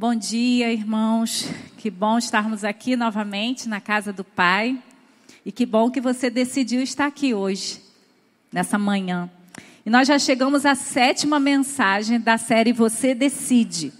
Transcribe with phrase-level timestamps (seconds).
[0.00, 1.46] Bom dia, irmãos.
[1.76, 4.82] Que bom estarmos aqui novamente na casa do Pai.
[5.44, 7.82] E que bom que você decidiu estar aqui hoje,
[8.50, 9.30] nessa manhã.
[9.84, 13.92] E nós já chegamos à sétima mensagem da série Você Decide.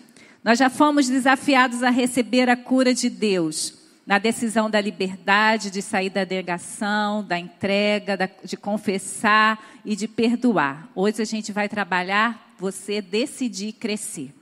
[0.42, 3.74] Nós já fomos desafiados a receber a cura de Deus
[4.06, 10.88] na decisão da liberdade, de sair da negação, da entrega, de confessar e de perdoar.
[10.94, 14.39] Hoje a gente vai trabalhar você decidir crescer.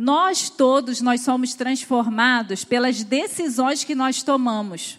[0.00, 4.98] Nós todos nós somos transformados pelas decisões que nós tomamos.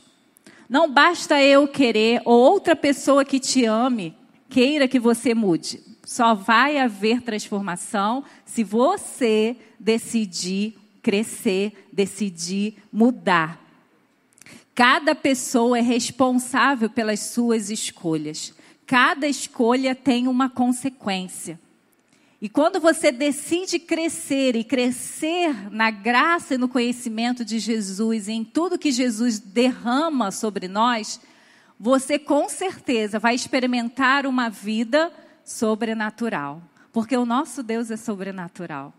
[0.69, 4.15] Não basta eu querer ou outra pessoa que te ame
[4.47, 5.81] queira que você mude.
[6.05, 13.59] Só vai haver transformação se você decidir crescer, decidir mudar.
[14.75, 18.53] Cada pessoa é responsável pelas suas escolhas.
[18.85, 21.59] Cada escolha tem uma consequência.
[22.41, 28.43] E quando você decide crescer e crescer na graça e no conhecimento de Jesus em
[28.43, 31.21] tudo que Jesus derrama sobre nós,
[31.79, 35.13] você com certeza vai experimentar uma vida
[35.45, 36.63] sobrenatural.
[36.91, 38.91] Porque o nosso Deus é sobrenatural.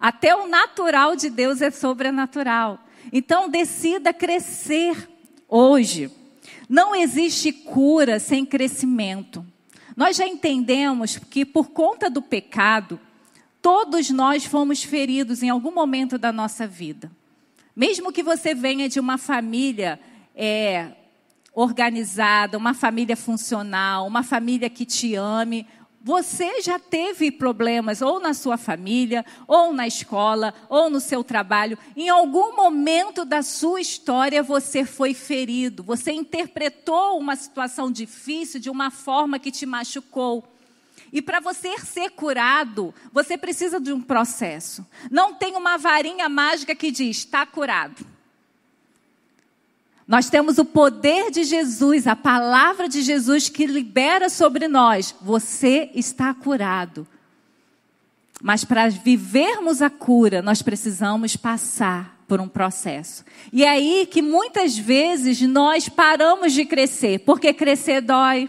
[0.00, 2.80] Até o natural de Deus é sobrenatural.
[3.12, 5.08] Então decida crescer
[5.48, 6.10] hoje.
[6.68, 9.46] Não existe cura sem crescimento.
[9.98, 13.00] Nós já entendemos que por conta do pecado,
[13.60, 17.10] todos nós fomos feridos em algum momento da nossa vida.
[17.74, 19.98] Mesmo que você venha de uma família
[20.36, 20.92] é,
[21.52, 25.66] organizada, uma família funcional, uma família que te ame,
[26.08, 31.78] você já teve problemas ou na sua família, ou na escola, ou no seu trabalho.
[31.94, 35.82] Em algum momento da sua história você foi ferido.
[35.82, 40.50] Você interpretou uma situação difícil de uma forma que te machucou.
[41.12, 44.86] E para você ser curado, você precisa de um processo.
[45.10, 48.17] Não tem uma varinha mágica que diz: está curado.
[50.08, 55.14] Nós temos o poder de Jesus, a palavra de Jesus que libera sobre nós.
[55.20, 57.06] Você está curado.
[58.40, 63.22] Mas para vivermos a cura, nós precisamos passar por um processo.
[63.52, 68.48] E é aí que muitas vezes nós paramos de crescer, porque crescer dói.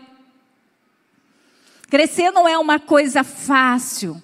[1.89, 4.21] Crescer não é uma coisa fácil.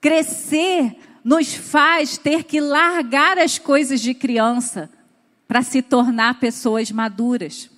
[0.00, 0.94] Crescer
[1.24, 4.88] nos faz ter que largar as coisas de criança
[5.52, 7.68] para se tornar pessoas maduras.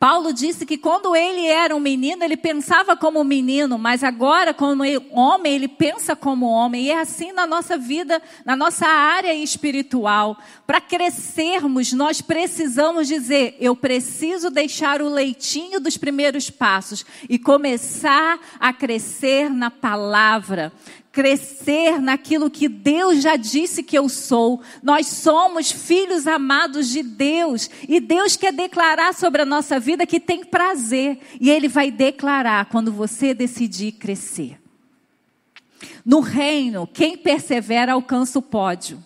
[0.00, 4.52] Paulo disse que quando ele era um menino, ele pensava como um menino, mas agora,
[4.52, 4.82] como
[5.12, 6.86] homem, ele pensa como homem.
[6.86, 10.38] E é assim na nossa vida, na nossa área espiritual.
[10.66, 18.40] Para crescermos, nós precisamos dizer: eu preciso deixar o leitinho dos primeiros passos e começar
[18.58, 20.72] a crescer na palavra
[21.12, 24.62] crescer naquilo que Deus já disse que eu sou.
[24.82, 30.20] Nós somos filhos amados de Deus e Deus quer declarar sobre a nossa vida que
[30.20, 34.60] tem prazer e Ele vai declarar quando você decidir crescer.
[36.04, 39.04] No reino, quem persevera alcança o pódio.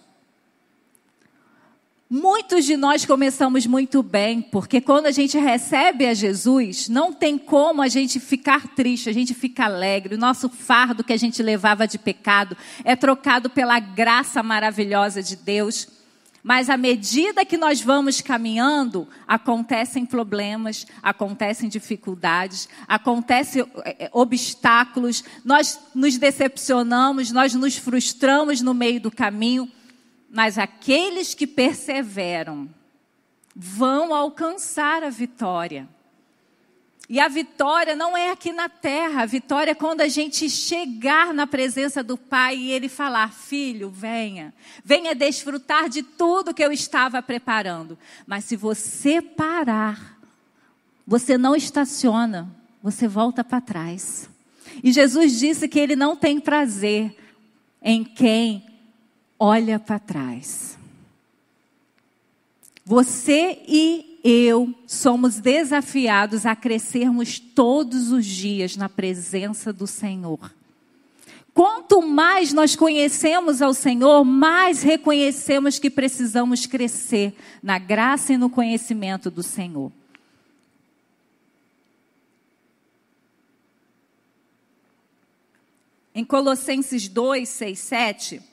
[2.15, 7.39] Muitos de nós começamos muito bem, porque quando a gente recebe a Jesus, não tem
[7.39, 10.17] como a gente ficar triste, a gente fica alegre.
[10.17, 15.37] O nosso fardo que a gente levava de pecado é trocado pela graça maravilhosa de
[15.37, 15.89] Deus.
[16.43, 25.25] Mas à medida que nós vamos caminhando, acontecem problemas, acontecem dificuldades, acontecem é, é, obstáculos,
[25.43, 29.67] nós nos decepcionamos, nós nos frustramos no meio do caminho.
[30.33, 32.71] Mas aqueles que perseveram
[33.55, 35.87] vão alcançar a vitória.
[37.07, 41.35] E a vitória não é aqui na terra, a vitória é quando a gente chegar
[41.35, 46.73] na presença do Pai e Ele falar: Filho, venha, venha desfrutar de tudo que eu
[46.73, 47.99] estava preparando.
[48.27, 50.19] Mas se você parar,
[51.07, 52.51] você não estaciona,
[52.83, 54.31] você volta para trás.
[54.83, 57.15] E Jesus disse que Ele não tem prazer
[57.83, 58.72] em quem
[59.45, 60.79] olha para trás.
[62.85, 70.55] Você e eu somos desafiados a crescermos todos os dias na presença do Senhor.
[71.53, 78.49] Quanto mais nós conhecemos ao Senhor, mais reconhecemos que precisamos crescer na graça e no
[78.49, 79.91] conhecimento do Senhor.
[86.15, 88.52] Em Colossenses 2, 6, 7,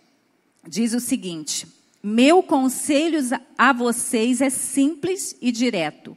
[0.68, 1.68] diz o seguinte:
[2.02, 3.20] Meu conselho
[3.58, 6.16] a vocês é simples e direto.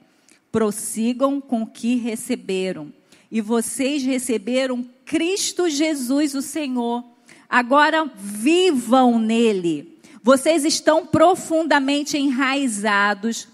[0.50, 2.92] Prossigam com o que receberam.
[3.30, 7.02] E vocês receberam Cristo Jesus, o Senhor.
[7.48, 9.98] Agora vivam nele.
[10.22, 13.48] Vocês estão profundamente enraizados,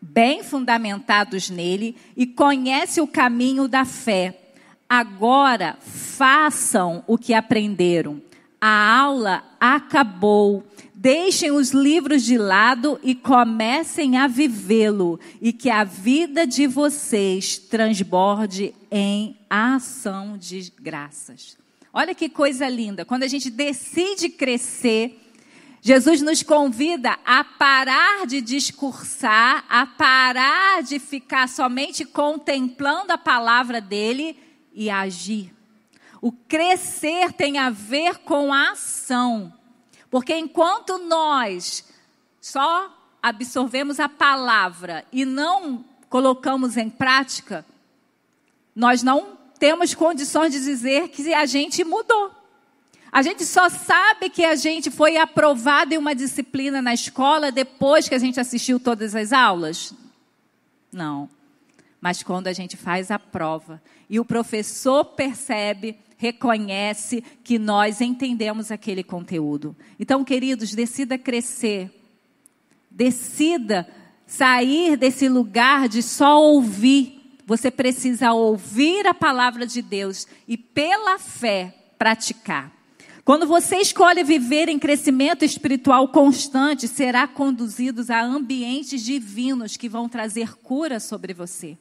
[0.00, 4.38] bem fundamentados nele e conhecem o caminho da fé.
[4.88, 8.20] Agora façam o que aprenderam.
[8.64, 10.64] A aula acabou.
[10.94, 17.58] Deixem os livros de lado e comecem a vivê-lo, e que a vida de vocês
[17.58, 21.58] transborde em ação de graças.
[21.92, 23.04] Olha que coisa linda.
[23.04, 25.20] Quando a gente decide crescer,
[25.80, 33.80] Jesus nos convida a parar de discursar, a parar de ficar somente contemplando a palavra
[33.80, 34.36] dele
[34.72, 35.52] e agir.
[36.22, 39.52] O crescer tem a ver com a ação.
[40.08, 41.84] Porque enquanto nós
[42.40, 47.66] só absorvemos a palavra e não colocamos em prática,
[48.74, 52.30] nós não temos condições de dizer que a gente mudou.
[53.10, 58.08] A gente só sabe que a gente foi aprovado em uma disciplina na escola depois
[58.08, 59.92] que a gente assistiu todas as aulas?
[60.92, 61.28] Não.
[62.00, 68.70] Mas quando a gente faz a prova e o professor percebe reconhece que nós entendemos
[68.70, 69.74] aquele conteúdo.
[69.98, 71.90] Então, queridos, decida crescer.
[72.88, 73.88] Decida
[74.24, 77.40] sair desse lugar de só ouvir.
[77.44, 82.72] Você precisa ouvir a palavra de Deus e, pela fé, praticar.
[83.24, 90.08] Quando você escolhe viver em crescimento espiritual constante, será conduzido a ambientes divinos que vão
[90.08, 91.76] trazer cura sobre você.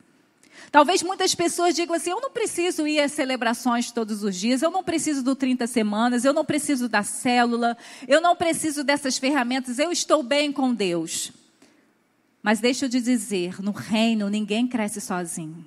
[0.70, 4.70] Talvez muitas pessoas digam assim: eu não preciso ir às celebrações todos os dias, eu
[4.70, 7.78] não preciso do 30 semanas, eu não preciso da célula,
[8.08, 11.32] eu não preciso dessas ferramentas, eu estou bem com Deus.
[12.44, 15.66] Mas deixa eu te dizer: no reino ninguém cresce sozinho.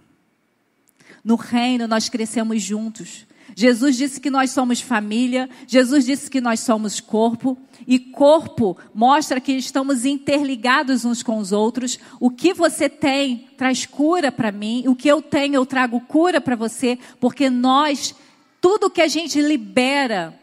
[1.24, 3.26] No reino nós crescemos juntos.
[3.54, 7.56] Jesus disse que nós somos família, Jesus disse que nós somos corpo,
[7.86, 11.98] e corpo mostra que estamos interligados uns com os outros.
[12.18, 16.40] O que você tem traz cura para mim, o que eu tenho eu trago cura
[16.40, 18.14] para você, porque nós,
[18.60, 20.38] tudo que a gente libera,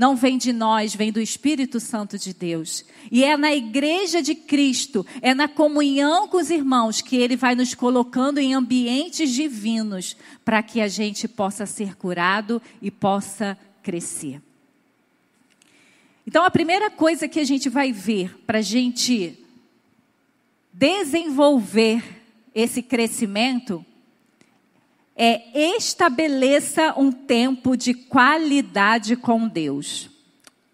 [0.00, 2.86] não vem de nós, vem do Espírito Santo de Deus.
[3.12, 7.54] E é na igreja de Cristo, é na comunhão com os irmãos que ele vai
[7.54, 14.40] nos colocando em ambientes divinos para que a gente possa ser curado e possa crescer.
[16.26, 19.38] Então, a primeira coisa que a gente vai ver para a gente
[20.72, 22.02] desenvolver
[22.54, 23.84] esse crescimento
[25.16, 30.08] é estabeleça um tempo de qualidade com Deus.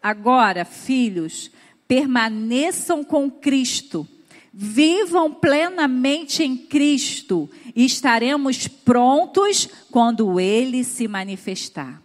[0.02, 1.50] Agora, filhos,
[1.88, 4.06] permaneçam com Cristo,
[4.52, 12.00] vivam plenamente em Cristo e estaremos prontos quando ele se manifestar.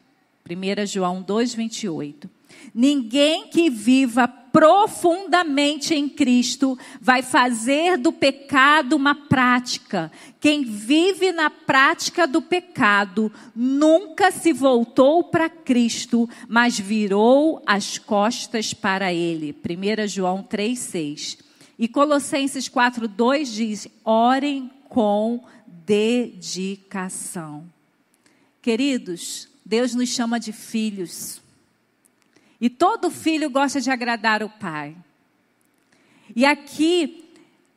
[0.50, 2.30] 1 João 2:28.
[2.74, 10.12] Ninguém que viva profundamente em Cristo vai fazer do pecado uma prática.
[10.40, 18.74] Quem vive na prática do pecado nunca se voltou para Cristo, mas virou as costas
[18.74, 19.54] para ele.
[19.54, 21.38] 1 João 3:6.
[21.80, 27.64] E Colossenses 4:2 diz: "Orem com dedicação".
[28.62, 31.41] Queridos, Deus nos chama de filhos.
[32.62, 34.96] E todo filho gosta de agradar o pai.
[36.36, 37.26] E aqui,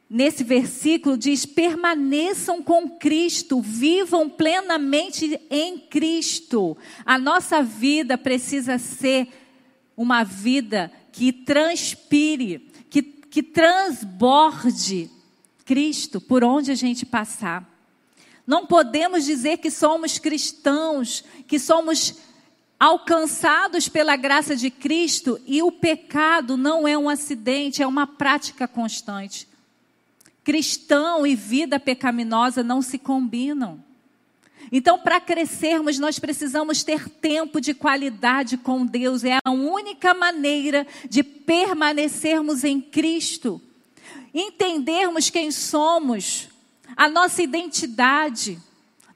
[0.08, 6.76] nesse versículo, diz: permaneçam com Cristo, vivam plenamente em Cristo.
[7.04, 9.28] A nossa vida precisa ser
[9.96, 15.10] uma vida que transpire, que, que transborde
[15.64, 17.72] Cristo por onde a gente passar.
[18.46, 22.18] Não podemos dizer que somos cristãos, que somos
[22.84, 28.68] alcançados pela graça de Cristo e o pecado não é um acidente, é uma prática
[28.68, 29.48] constante.
[30.44, 33.82] Cristão e vida pecaminosa não se combinam.
[34.70, 39.24] Então, para crescermos, nós precisamos ter tempo de qualidade com Deus.
[39.24, 43.62] É a única maneira de permanecermos em Cristo.
[44.34, 46.50] Entendermos quem somos,
[46.94, 48.58] a nossa identidade.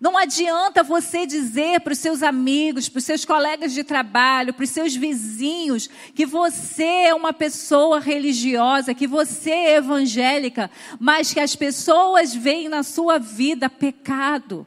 [0.01, 4.63] Não adianta você dizer para os seus amigos, para os seus colegas de trabalho, para
[4.63, 11.41] os seus vizinhos, que você é uma pessoa religiosa, que você é evangélica, mas que
[11.41, 14.65] as pessoas veem na sua vida pecado.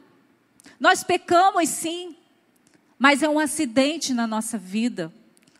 [0.78, 2.14] Nós pecamos sim,
[2.98, 5.10] mas é um acidente na nossa vida.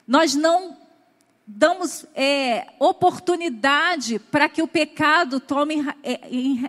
[0.07, 0.82] Nós não
[1.55, 6.21] damos é, oportunidade para que o pecado tome, é,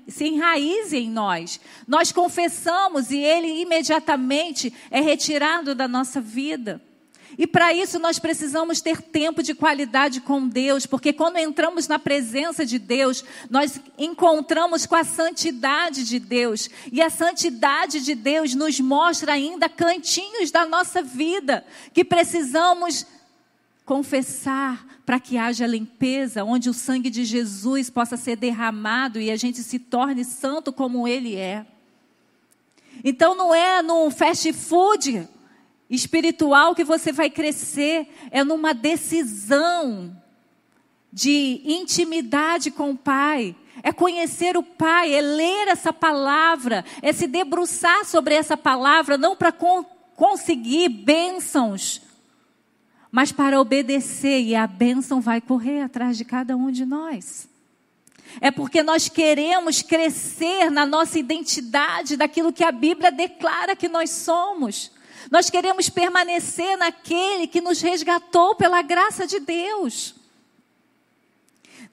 [0.07, 1.59] se enraize em nós.
[1.87, 6.81] Nós confessamos e ele imediatamente é retirado da nossa vida.
[7.37, 11.97] E para isso nós precisamos ter tempo de qualidade com Deus, porque quando entramos na
[11.97, 16.69] presença de Deus, nós encontramos com a santidade de Deus.
[16.91, 23.07] E a santidade de Deus nos mostra ainda cantinhos da nossa vida que precisamos
[23.85, 29.35] confessar para que haja limpeza, onde o sangue de Jesus possa ser derramado e a
[29.35, 31.65] gente se torne santo como ele é.
[33.03, 35.27] Então não é num fast food
[35.89, 40.15] espiritual que você vai crescer, é numa decisão
[41.11, 43.55] de intimidade com o Pai.
[43.83, 49.35] É conhecer o Pai, é ler essa palavra, é se debruçar sobre essa palavra, não
[49.35, 49.85] para con
[50.15, 51.99] conseguir bênçãos,
[53.13, 57.47] mas para obedecer, e a bênção vai correr atrás de cada um de nós.
[58.41, 64.09] É porque nós queremos crescer na nossa identidade, daquilo que a Bíblia declara que nós
[64.09, 64.91] somos.
[65.29, 70.15] Nós queremos permanecer naquele que nos resgatou pela graça de Deus.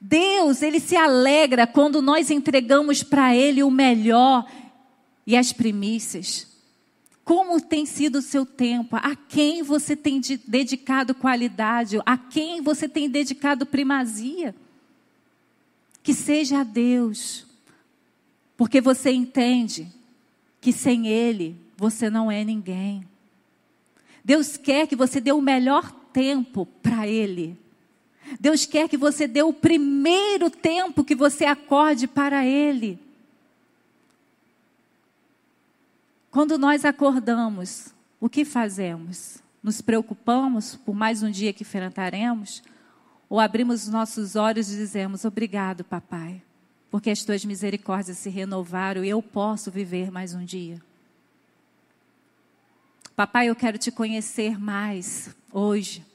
[0.01, 4.43] Deus, ele se alegra quando nós entregamos para ele o melhor
[5.27, 6.50] e as primícias.
[7.23, 8.95] Como tem sido o seu tempo?
[8.95, 11.99] A quem você tem dedicado qualidade?
[12.05, 14.55] A quem você tem dedicado primazia?
[16.01, 17.45] Que seja a Deus,
[18.57, 19.87] porque você entende
[20.59, 23.07] que sem Ele você não é ninguém.
[24.23, 27.57] Deus quer que você dê o melhor tempo para Ele.
[28.39, 32.99] Deus quer que você dê o primeiro tempo que você acorde para Ele.
[36.31, 39.39] Quando nós acordamos, o que fazemos?
[39.61, 42.63] Nos preocupamos por mais um dia que enfrentaremos?
[43.29, 46.41] Ou abrimos os nossos olhos e dizemos: Obrigado, papai,
[46.89, 50.81] porque as tuas misericórdias se renovaram e eu posso viver mais um dia?
[53.13, 56.05] Papai, eu quero te conhecer mais hoje.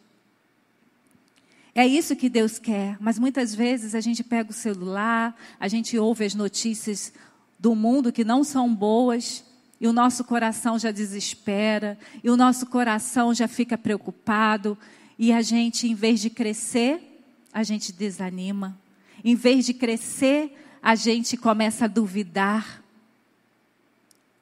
[1.74, 5.98] É isso que Deus quer, mas muitas vezes a gente pega o celular, a gente
[5.98, 7.12] ouve as notícias
[7.58, 9.44] do mundo que não são boas,
[9.80, 14.76] e o nosso coração já desespera, e o nosso coração já fica preocupado,
[15.18, 18.78] e a gente, em vez de crescer, a gente desanima.
[19.24, 20.52] Em vez de crescer,
[20.82, 22.82] a gente começa a duvidar.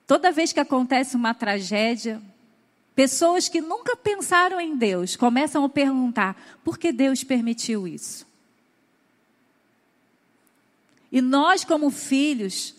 [0.06, 2.20] Toda vez que acontece uma tragédia,
[2.94, 8.26] pessoas que nunca pensaram em Deus começam a perguntar: por que Deus permitiu isso?
[11.10, 12.73] E nós, como filhos,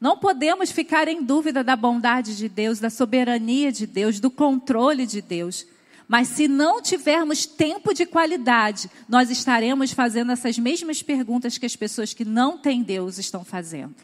[0.00, 5.06] não podemos ficar em dúvida da bondade de Deus, da soberania de Deus, do controle
[5.06, 5.66] de Deus.
[6.06, 11.76] Mas se não tivermos tempo de qualidade, nós estaremos fazendo essas mesmas perguntas que as
[11.76, 13.94] pessoas que não têm Deus estão fazendo.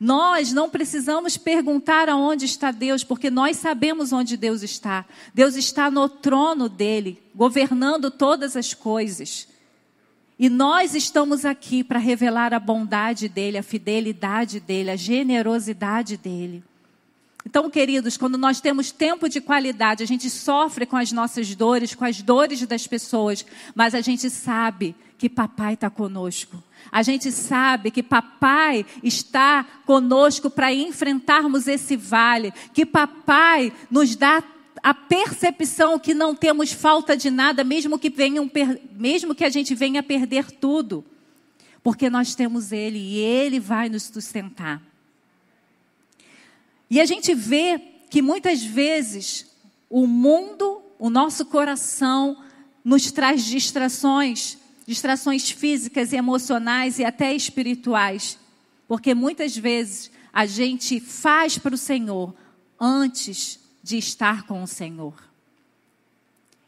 [0.00, 5.04] Nós não precisamos perguntar aonde está Deus, porque nós sabemos onde Deus está.
[5.34, 9.48] Deus está no trono dele, governando todas as coisas.
[10.38, 16.62] E nós estamos aqui para revelar a bondade dele, a fidelidade dele, a generosidade dele.
[17.44, 21.94] Então, queridos, quando nós temos tempo de qualidade, a gente sofre com as nossas dores,
[21.94, 26.62] com as dores das pessoas, mas a gente sabe que papai está conosco.
[26.92, 34.42] A gente sabe que papai está conosco para enfrentarmos esse vale, que papai nos dá
[34.82, 38.50] a percepção que não temos falta de nada, mesmo que, venham,
[38.92, 41.04] mesmo que a gente venha perder tudo,
[41.82, 44.82] porque nós temos Ele e Ele vai nos sustentar.
[46.90, 47.80] E a gente vê
[48.10, 49.46] que muitas vezes
[49.90, 52.42] o mundo, o nosso coração,
[52.84, 54.56] nos traz distrações,
[54.86, 58.38] distrações físicas emocionais e até espirituais.
[58.86, 62.34] Porque muitas vezes a gente faz para o Senhor
[62.80, 65.14] antes de estar com o Senhor.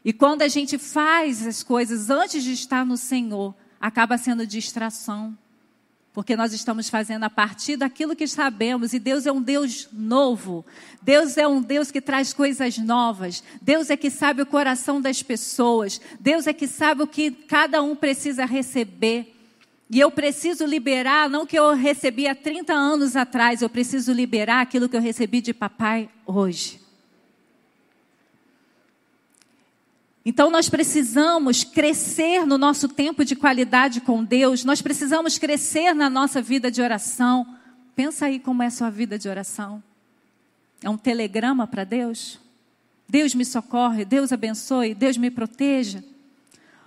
[0.03, 5.37] E quando a gente faz as coisas antes de estar no Senhor, acaba sendo distração.
[6.13, 10.65] Porque nós estamos fazendo a partir daquilo que sabemos, e Deus é um Deus novo.
[11.01, 13.43] Deus é um Deus que traz coisas novas.
[13.61, 16.01] Deus é que sabe o coração das pessoas.
[16.19, 19.37] Deus é que sabe o que cada um precisa receber.
[19.89, 24.61] E eu preciso liberar, não que eu recebi há 30 anos atrás, eu preciso liberar
[24.61, 26.80] aquilo que eu recebi de papai hoje.
[30.23, 36.09] Então nós precisamos crescer no nosso tempo de qualidade com Deus, nós precisamos crescer na
[36.09, 37.45] nossa vida de oração.
[37.95, 39.81] Pensa aí como é a sua vida de oração.
[40.83, 42.39] É um telegrama para Deus?
[43.07, 46.03] Deus me socorre, Deus abençoe, Deus me proteja.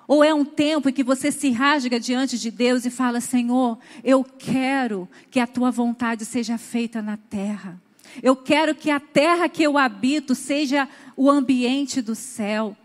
[0.07, 3.79] Ou é um tempo em que você se rasga diante de Deus e fala: Senhor,
[4.03, 7.81] eu quero que a tua vontade seja feita na terra.
[8.23, 12.77] Eu quero que a terra que eu habito seja o ambiente do céu.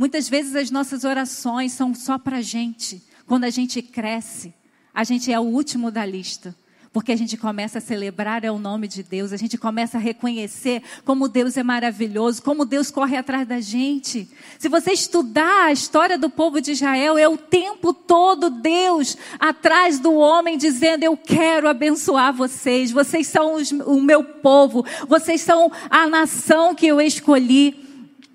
[0.00, 3.02] Muitas vezes as nossas orações são só para a gente.
[3.26, 4.54] Quando a gente cresce,
[4.94, 6.56] a gente é o último da lista.
[6.90, 10.00] Porque a gente começa a celebrar é o nome de Deus, a gente começa a
[10.00, 14.26] reconhecer como Deus é maravilhoso, como Deus corre atrás da gente.
[14.58, 19.98] Se você estudar a história do povo de Israel, é o tempo todo Deus atrás
[19.98, 25.70] do homem dizendo: Eu quero abençoar vocês, vocês são os, o meu povo, vocês são
[25.90, 27.89] a nação que eu escolhi.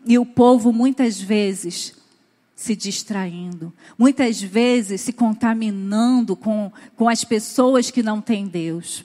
[0.06, 1.96] E o povo muitas vezes
[2.56, 9.04] se distraindo, muitas vezes se contaminando com, com as pessoas que não têm Deus.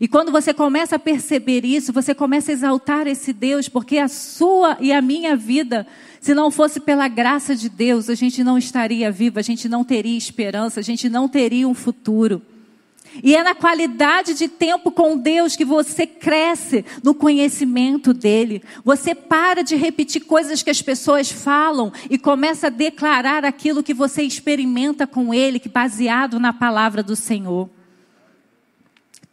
[0.00, 4.08] E quando você começa a perceber isso, você começa a exaltar esse Deus, porque a
[4.08, 5.86] sua e a minha vida,
[6.20, 9.84] se não fosse pela graça de Deus, a gente não estaria vivo, a gente não
[9.84, 12.42] teria esperança, a gente não teria um futuro.
[13.22, 18.62] E é na qualidade de tempo com Deus que você cresce no conhecimento dele.
[18.84, 23.92] Você para de repetir coisas que as pessoas falam e começa a declarar aquilo que
[23.92, 27.68] você experimenta com ele, que baseado na palavra do Senhor.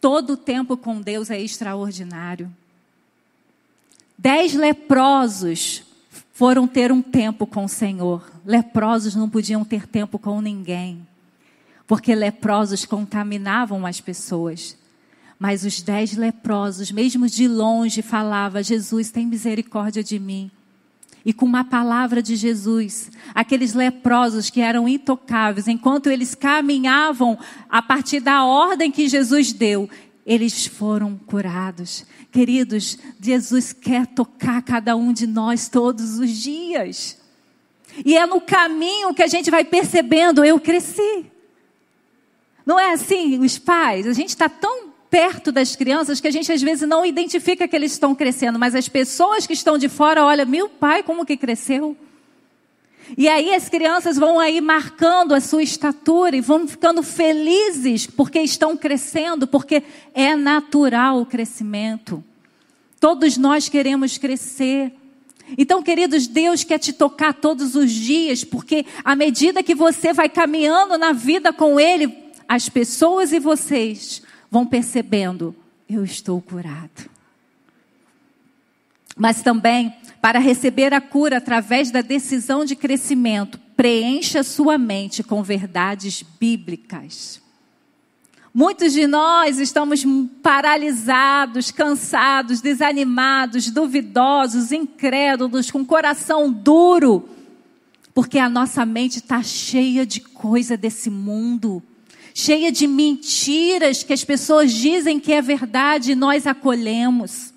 [0.01, 2.51] Todo o tempo com Deus é extraordinário.
[4.17, 5.83] Dez leprosos
[6.33, 8.29] foram ter um tempo com o Senhor.
[8.45, 11.07] Leprosos não podiam ter tempo com ninguém
[11.89, 14.77] porque leprosos contaminavam as pessoas.
[15.39, 20.51] Mas os dez leprosos, mesmo de longe, falavam: Jesus, tem misericórdia de mim.
[21.25, 27.81] E com uma palavra de Jesus, aqueles leprosos que eram intocáveis, enquanto eles caminhavam a
[27.81, 29.89] partir da ordem que Jesus deu,
[30.27, 32.05] eles foram curados.
[32.31, 37.17] Queridos, Jesus quer tocar cada um de nós todos os dias.
[38.05, 41.25] E é no caminho que a gente vai percebendo: eu cresci.
[42.69, 46.51] Não é assim, os pais, a gente está tão perto das crianças que a gente
[46.51, 50.23] às vezes não identifica que eles estão crescendo, mas as pessoas que estão de fora
[50.23, 51.97] olham, meu pai, como que cresceu?
[53.17, 58.39] E aí as crianças vão aí marcando a sua estatura e vão ficando felizes porque
[58.39, 59.81] estão crescendo, porque
[60.13, 62.23] é natural o crescimento.
[62.99, 64.93] Todos nós queremos crescer.
[65.57, 70.29] Então, queridos, Deus quer te tocar todos os dias, porque à medida que você vai
[70.29, 75.55] caminhando na vida com Ele, as pessoas e vocês vão percebendo:
[75.87, 77.07] eu estou curado.
[79.15, 85.43] Mas também, para receber a cura através da decisão de crescimento, preencha sua mente com
[85.43, 87.39] verdades bíblicas.
[88.51, 90.03] Muitos de nós estamos
[90.41, 97.29] paralisados, cansados, desanimados, duvidosos, incrédulos, com coração duro,
[98.11, 101.83] porque a nossa mente está cheia de coisa desse mundo
[102.33, 107.53] cheia de mentiras que as pessoas dizem que é verdade e nós acolhemos.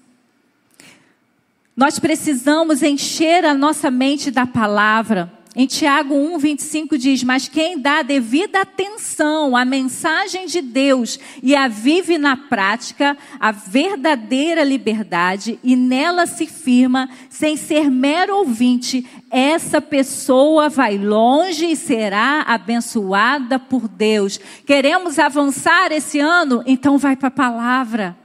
[1.76, 5.32] Nós precisamos encher a nossa mente da palavra.
[5.54, 11.54] Em Tiago 1, 25 diz: Mas quem dá devida atenção à mensagem de Deus e
[11.54, 19.06] a vive na prática, a verdadeira liberdade e nela se firma, sem ser mero ouvinte,
[19.30, 24.40] essa pessoa vai longe e será abençoada por Deus.
[24.66, 26.62] Queremos avançar esse ano?
[26.64, 28.21] Então vai para a palavra.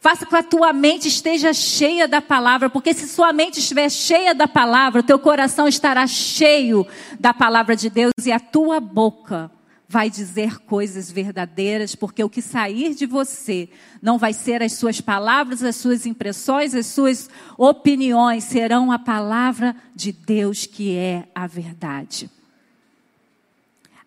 [0.00, 3.90] Faça com que a tua mente esteja cheia da palavra, porque se sua mente estiver
[3.90, 6.86] cheia da palavra, o teu coração estará cheio
[7.18, 9.50] da palavra de Deus e a tua boca
[9.86, 13.68] vai dizer coisas verdadeiras, porque o que sair de você
[14.00, 19.76] não vai ser as suas palavras, as suas impressões, as suas opiniões, serão a palavra
[19.94, 22.30] de Deus que é a verdade.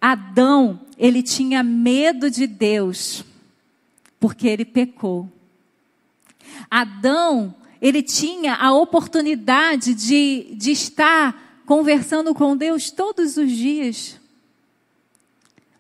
[0.02, 3.24] Adão, ele tinha medo de Deus,
[4.20, 5.30] porque ele pecou.
[6.70, 14.20] Adão, ele tinha a oportunidade de, de estar conversando com Deus todos os dias.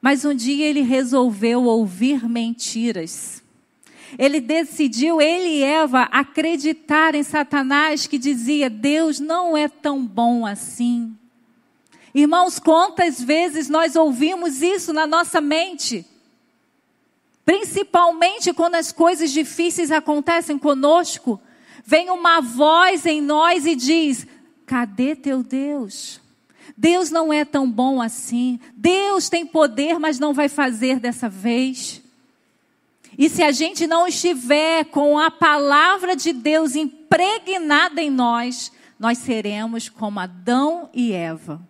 [0.02, 3.42] Mas um dia ele resolveu ouvir mentiras.
[4.18, 10.46] Ele decidiu, ele e Eva, acreditar em Satanás que dizia: Deus não é tão bom
[10.46, 11.16] assim.
[12.14, 16.06] Irmãos, quantas vezes nós ouvimos isso na nossa mente?
[17.46, 21.42] Principalmente quando as coisas difíceis acontecem conosco,
[21.86, 24.26] vem uma voz em nós e diz:
[24.66, 26.22] cadê teu Deus?
[26.78, 28.60] Deus não é tão bom assim.
[28.76, 32.02] Deus tem poder, mas não vai fazer dessa vez.
[33.18, 39.20] E se a gente não estiver com a palavra de Deus impregnada em nós, nós
[39.20, 41.62] seremos como Adão e Eva.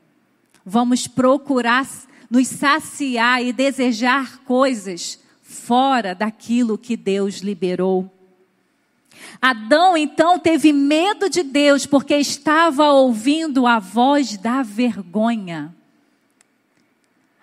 [0.66, 1.86] Vamos procurar
[2.30, 5.20] nos saciar e desejar coisas
[5.66, 8.12] fora daquilo que Deus liberou.
[9.42, 15.74] Adão então teve medo de Deus porque estava ouvindo a voz da vergonha.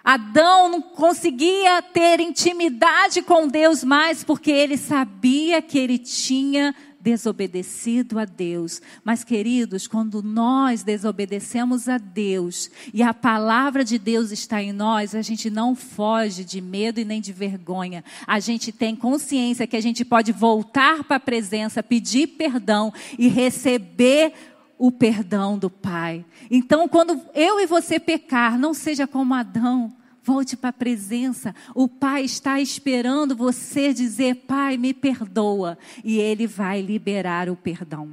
[0.02, 8.18] Adão não conseguia ter intimidade com Deus mais porque ele sabia que ele tinha desobedecido
[8.18, 8.80] a Deus.
[9.02, 15.14] Mas, queridos, quando nós desobedecemos a Deus e a palavra de Deus está em nós,
[15.14, 18.04] a gente não foge de medo e nem de vergonha.
[18.26, 23.28] A gente tem consciência que a gente pode voltar para a presença, pedir perdão e
[23.28, 24.32] receber
[24.78, 26.24] o perdão do Pai.
[26.50, 29.92] Então, quando eu e você pecar, não seja como Adão.
[30.22, 31.54] Volte para a presença.
[31.74, 35.78] O Pai está esperando você dizer: Pai, me perdoa.
[36.04, 38.10] E Ele vai liberar o perdão.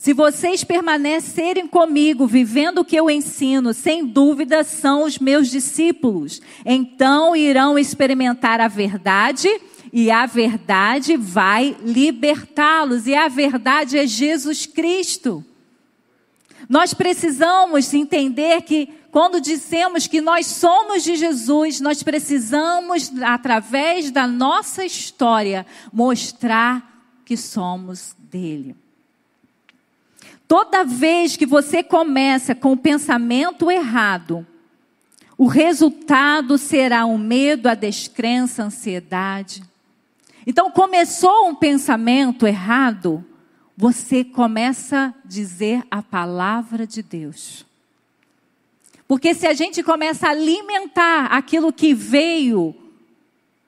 [0.00, 6.40] Se vocês permanecerem comigo, vivendo o que eu ensino, sem dúvida são os meus discípulos.
[6.64, 9.46] Então irão experimentar a verdade
[9.92, 13.06] e a verdade vai libertá-los.
[13.06, 15.44] E a verdade é Jesus Cristo.
[16.70, 24.24] Nós precisamos entender que quando dissemos que nós somos de Jesus, nós precisamos, através da
[24.24, 28.76] nossa história, mostrar que somos dele.
[30.46, 34.46] Toda vez que você começa com o pensamento errado,
[35.36, 39.64] o resultado será o medo, a descrença, a ansiedade.
[40.46, 43.24] Então, começou um pensamento errado,
[43.80, 47.64] você começa a dizer a palavra de Deus.
[49.08, 52.74] Porque se a gente começa a alimentar aquilo que veio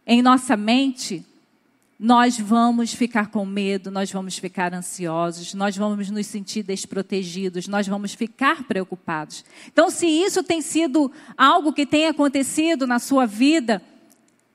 [0.06, 1.24] em nossa mente,
[1.98, 7.88] nós vamos ficar com medo, nós vamos ficar ansiosos, nós vamos nos sentir desprotegidos, nós
[7.88, 9.46] vamos ficar preocupados.
[9.68, 13.80] Então, se isso tem sido algo que tem acontecido na sua vida,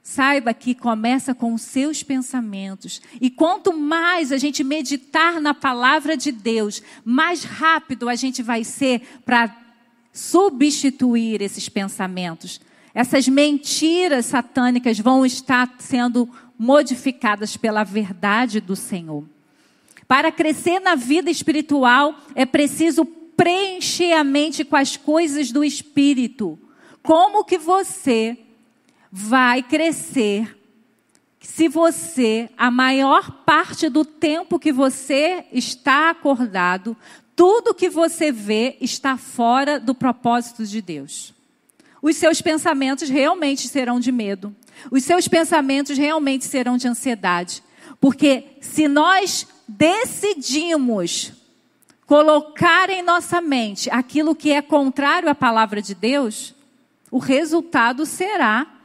[0.08, 3.02] saiba que começa com os seus pensamentos.
[3.20, 8.64] E quanto mais a gente meditar na palavra de Deus, mais rápido a gente vai
[8.64, 9.54] ser para
[10.14, 12.62] substituir esses pensamentos.
[12.94, 19.26] Essas mentiras satânicas vão estar sendo modificadas pela verdade do Senhor.
[20.08, 26.58] Para crescer na vida espiritual, é preciso preencher a mente com as coisas do Espírito.
[27.04, 28.38] Como que você
[29.18, 30.56] vai crescer
[31.40, 36.96] se você, a maior parte do tempo que você está acordado,
[37.36, 41.34] tudo que você vê está fora do propósito de Deus.
[42.00, 44.56] Os seus pensamentos realmente serão de medo.
[44.92, 47.64] Os seus pensamentos realmente serão de ansiedade.
[48.00, 51.34] Porque se nós decidimos
[52.06, 56.54] colocar em nossa mente aquilo que é contrário à palavra de Deus,
[57.10, 58.77] o resultado será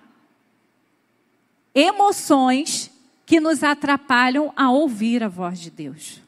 [1.75, 2.91] emoções
[3.25, 6.21] que nos atrapalham a ouvir a voz de Deus.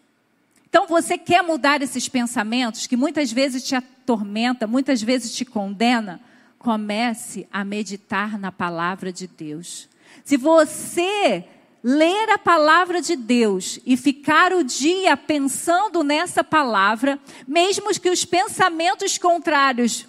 [0.68, 6.20] Então você quer mudar esses pensamentos que muitas vezes te atormenta, muitas vezes te condena?
[6.58, 9.88] Comece a meditar na palavra de Deus.
[10.24, 11.44] Se você
[11.82, 18.24] ler a palavra de Deus e ficar o dia pensando nessa palavra, mesmo que os
[18.24, 20.06] pensamentos contrários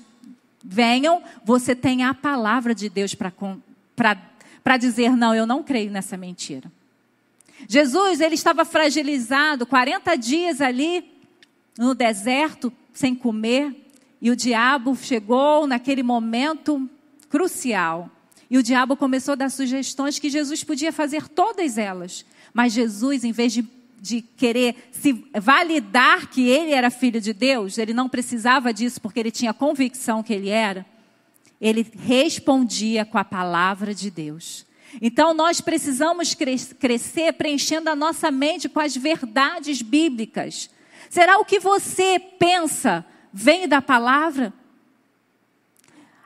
[0.63, 4.15] venham, você tem a palavra de Deus para
[4.77, 6.71] dizer: não, eu não creio nessa mentira.
[7.69, 11.11] Jesus, ele estava fragilizado, 40 dias ali
[11.77, 13.75] no deserto, sem comer,
[14.21, 16.89] e o diabo chegou naquele momento
[17.29, 18.09] crucial.
[18.49, 22.25] E o diabo começou a dar sugestões que Jesus podia fazer todas elas.
[22.53, 23.67] Mas Jesus, em vez de,
[24.01, 29.19] de querer se validar que ele era filho de Deus, ele não precisava disso porque
[29.19, 30.85] ele tinha convicção que ele era.
[31.59, 34.65] Ele respondia com a palavra de Deus.
[35.01, 40.69] Então nós precisamos crescer preenchendo a nossa mente com as verdades bíblicas.
[41.09, 44.53] Será o que você pensa vem da palavra?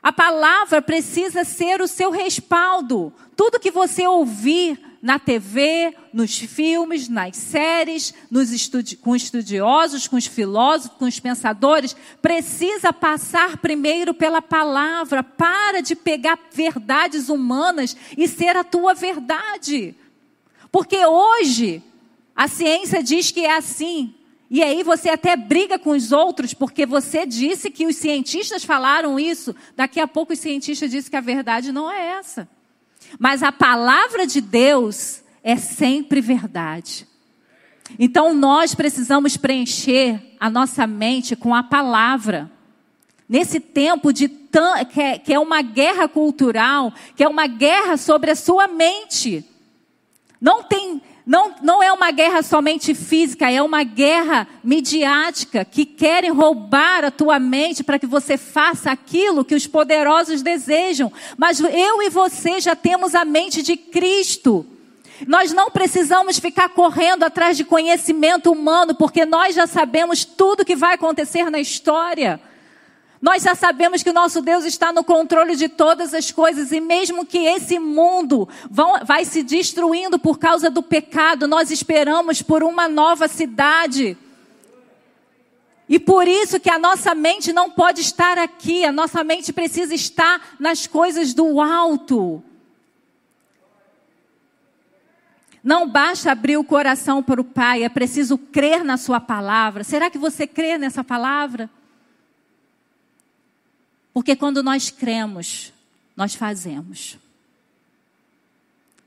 [0.01, 3.13] A palavra precisa ser o seu respaldo.
[3.35, 10.15] Tudo que você ouvir na TV, nos filmes, nas séries, nos estudi com estudiosos, com
[10.15, 15.23] os filósofos, com os pensadores, precisa passar primeiro pela palavra.
[15.23, 19.95] Para de pegar verdades humanas e ser a tua verdade.
[20.71, 21.81] Porque hoje
[22.35, 24.13] a ciência diz que é assim.
[24.49, 29.19] E aí você até briga com os outros porque você disse que os cientistas falaram
[29.19, 29.55] isso.
[29.75, 32.49] Daqui a pouco os cientistas dizem que a verdade não é essa.
[33.17, 37.07] Mas a palavra de Deus é sempre verdade.
[37.97, 42.51] Então nós precisamos preencher a nossa mente com a palavra.
[43.27, 48.31] Nesse tempo de que é, que é uma guerra cultural, que é uma guerra sobre
[48.31, 49.45] a sua mente.
[50.41, 56.31] Não tem Não, não é uma guerra somente física, é uma guerra midiática que querem
[56.31, 61.13] roubar a tua mente para que você faça aquilo que os poderosos desejam.
[61.37, 64.65] Mas eu e você já temos a mente de Cristo.
[65.27, 70.75] Nós não precisamos ficar correndo atrás de conhecimento humano, porque nós já sabemos tudo que
[70.75, 72.41] vai acontecer na história.
[73.21, 76.79] Nós já sabemos que o nosso Deus está no controle de todas as coisas e
[76.79, 82.63] mesmo que esse mundo vão, vai se destruindo por causa do pecado, nós esperamos por
[82.63, 84.17] uma nova cidade.
[85.89, 89.93] E por isso que a nossa mente não pode estar aqui, a nossa mente precisa
[89.93, 92.41] estar nas coisas do alto.
[95.61, 99.83] Não basta abrir o coração para o Pai, é preciso crer na Sua palavra.
[99.83, 101.69] Será que você crê nessa palavra?
[104.19, 105.71] Porque quando nós cremos,
[106.13, 107.17] nós fazemos.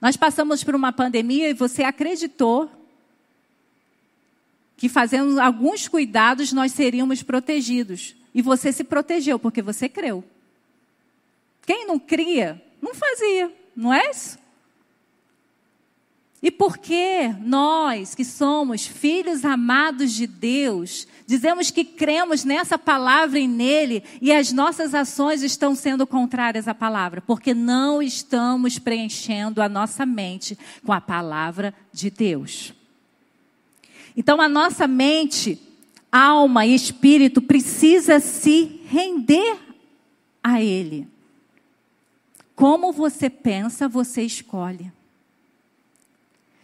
[0.00, 2.72] Nós passamos por uma pandemia e você acreditou
[4.74, 8.16] que fazendo alguns cuidados nós seríamos protegidos.
[8.34, 10.24] E você se protegeu porque você creu.
[11.66, 14.38] Quem não cria, não fazia, não é isso?
[16.42, 23.38] E por que nós, que somos filhos amados de Deus, dizemos que cremos nessa palavra
[23.38, 27.20] e nele e as nossas ações estão sendo contrárias à palavra?
[27.20, 32.74] Porque não estamos preenchendo a nossa mente com a palavra de Deus.
[34.16, 35.60] Então a nossa mente,
[36.10, 39.58] alma e espírito precisa se render
[40.42, 41.06] a ele.
[42.56, 44.90] Como você pensa, você escolhe.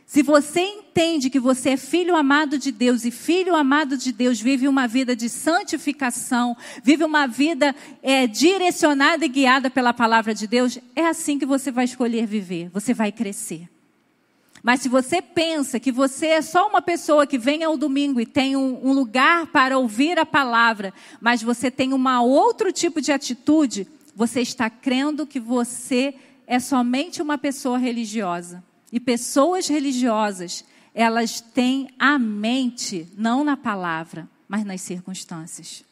[0.09, 4.41] Se você entende que você é filho amado de Deus e filho amado de Deus
[4.41, 10.47] vive uma vida de santificação, vive uma vida é, direcionada e guiada pela palavra de
[10.47, 13.69] Deus, é assim que você vai escolher viver, você vai crescer.
[14.63, 18.25] Mas se você pensa que você é só uma pessoa que vem ao domingo e
[18.25, 23.13] tem um, um lugar para ouvir a palavra, mas você tem uma outro tipo de
[23.13, 26.15] atitude, você está crendo que você
[26.47, 28.67] é somente uma pessoa religiosa.
[28.93, 35.85] E pessoas religiosas, elas têm a mente não na palavra, mas nas circunstâncias.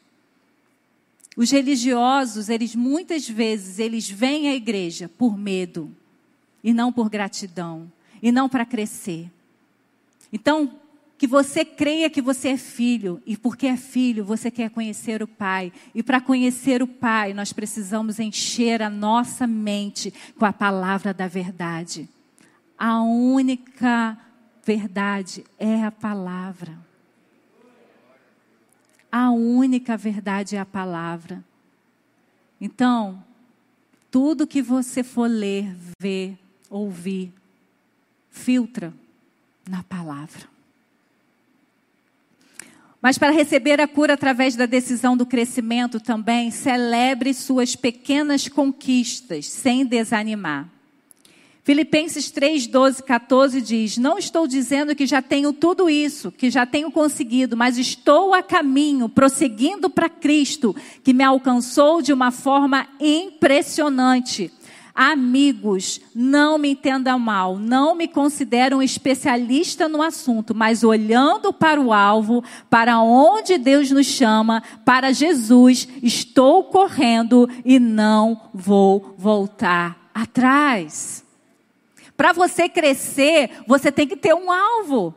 [1.37, 5.95] Os religiosos, eles muitas vezes, eles vêm à igreja por medo
[6.65, 9.31] e não por gratidão e não para crescer.
[10.33, 10.81] Então,
[11.19, 15.29] que você creia que você é filho, e porque é filho, você quer conhecer o
[15.29, 15.73] Pai.
[15.95, 21.27] E para conhecer o Pai, nós precisamos encher a nossa mente com a palavra da
[21.27, 22.09] verdade.
[22.79, 24.19] A única
[24.65, 26.79] verdade é a palavra.
[29.11, 31.43] A única verdade é a palavra.
[32.61, 33.25] Então,
[34.11, 37.33] tudo que você for ler, ver, ouvir,
[38.31, 38.93] filtra
[39.69, 40.49] na palavra.
[43.01, 49.47] Mas para receber a cura através da decisão do crescimento também, celebre suas pequenas conquistas
[49.47, 50.76] sem desanimar.
[51.67, 56.65] Filipenses 3, 12, 14 diz: Não estou dizendo que já tenho tudo isso, que já
[56.65, 62.87] tenho conseguido, mas estou a caminho, prosseguindo para Cristo, que me alcançou de uma forma
[63.01, 64.53] impressionante.
[64.95, 71.81] Amigos, não me entendam mal, não me considero um especialista no assunto, mas olhando para
[71.81, 80.09] o alvo, para onde Deus nos chama, para Jesus, estou correndo e não vou voltar
[80.15, 81.26] atrás.
[82.17, 85.15] Para você crescer, você tem que ter um alvo.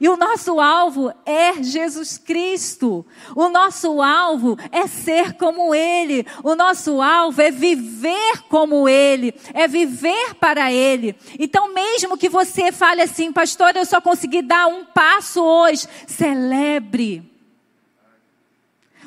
[0.00, 3.04] E o nosso alvo é Jesus Cristo.
[3.36, 6.26] O nosso alvo é ser como Ele.
[6.42, 9.34] O nosso alvo é viver como Ele.
[9.52, 11.14] É viver para Ele.
[11.38, 17.30] Então, mesmo que você fale assim, pastor, eu só consegui dar um passo hoje, celebre.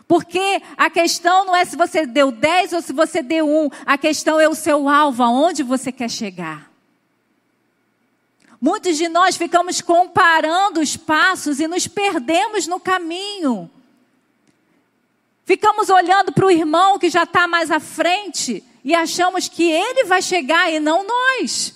[0.07, 3.67] Porque a questão não é se você deu 10 ou se você deu um.
[3.83, 6.72] A questão é o seu alvo, aonde você quer chegar.
[8.63, 13.69] Muitos de nós ficamos comparando os passos e nos perdemos no caminho.
[15.43, 20.05] Ficamos olhando para o irmão que já está mais à frente e achamos que ele
[20.05, 21.75] vai chegar e não nós.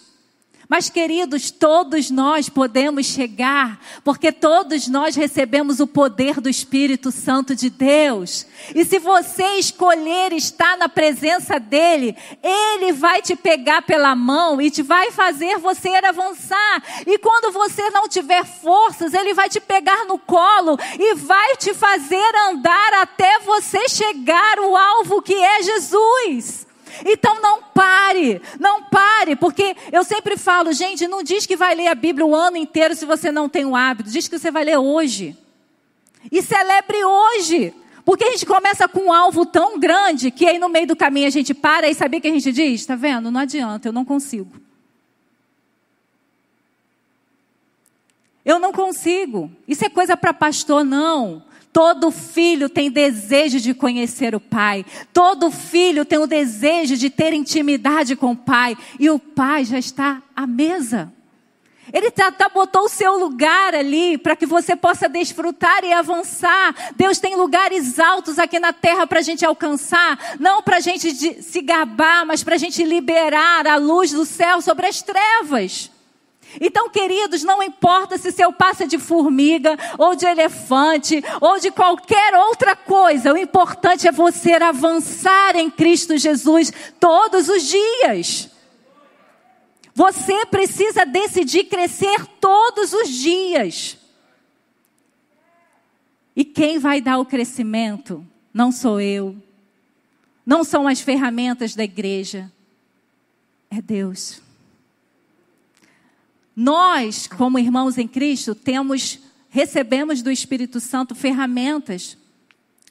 [0.70, 7.56] Mas, queridos, todos nós podemos chegar, porque todos nós recebemos o poder do Espírito Santo
[7.56, 8.46] de Deus.
[8.76, 14.70] E se você escolher estar na presença dEle, Ele vai te pegar pela mão e
[14.70, 16.84] te vai fazer você avançar.
[17.06, 21.74] E quando você não tiver forças, Ele vai te pegar no colo e vai te
[21.74, 26.67] fazer andar até você chegar ao alvo que é Jesus.
[27.06, 31.88] Então não pare, não pare, porque eu sempre falo, gente, não diz que vai ler
[31.88, 34.64] a Bíblia o ano inteiro se você não tem o hábito, diz que você vai
[34.64, 35.38] ler hoje.
[36.32, 37.74] E celebre hoje.
[38.04, 41.28] Porque a gente começa com um alvo tão grande que aí no meio do caminho
[41.28, 42.80] a gente para e sabe o que a gente diz?
[42.80, 43.30] Está vendo?
[43.30, 44.50] Não adianta, eu não consigo.
[48.46, 49.52] Eu não consigo.
[49.68, 51.44] Isso é coisa para pastor, não.
[51.78, 54.84] Todo filho tem desejo de conhecer o pai.
[55.14, 58.76] Todo filho tem o desejo de ter intimidade com o pai.
[59.00, 61.14] E o pai já está à mesa.
[61.94, 66.74] Ele tá, botou o seu lugar ali para que você possa desfrutar e avançar.
[66.96, 71.44] Deus tem lugares altos aqui na terra para a gente alcançar, não para a gente
[71.44, 75.92] se gabar, mas para a gente liberar a luz do céu sobre as trevas.
[76.62, 81.72] Então, queridos, não importa se seu passo é de formiga, ou de elefante, ou de
[81.72, 88.50] qualquer outra coisa, o importante é você avançar em Cristo Jesus todos os dias.
[89.94, 93.98] Você precisa decidir crescer todos os dias.
[96.36, 99.36] E quem vai dar o crescimento não sou eu,
[100.46, 102.52] não são as ferramentas da igreja,
[103.70, 104.47] é Deus.
[106.60, 112.18] Nós, como irmãos em Cristo, temos, recebemos do Espírito Santo ferramentas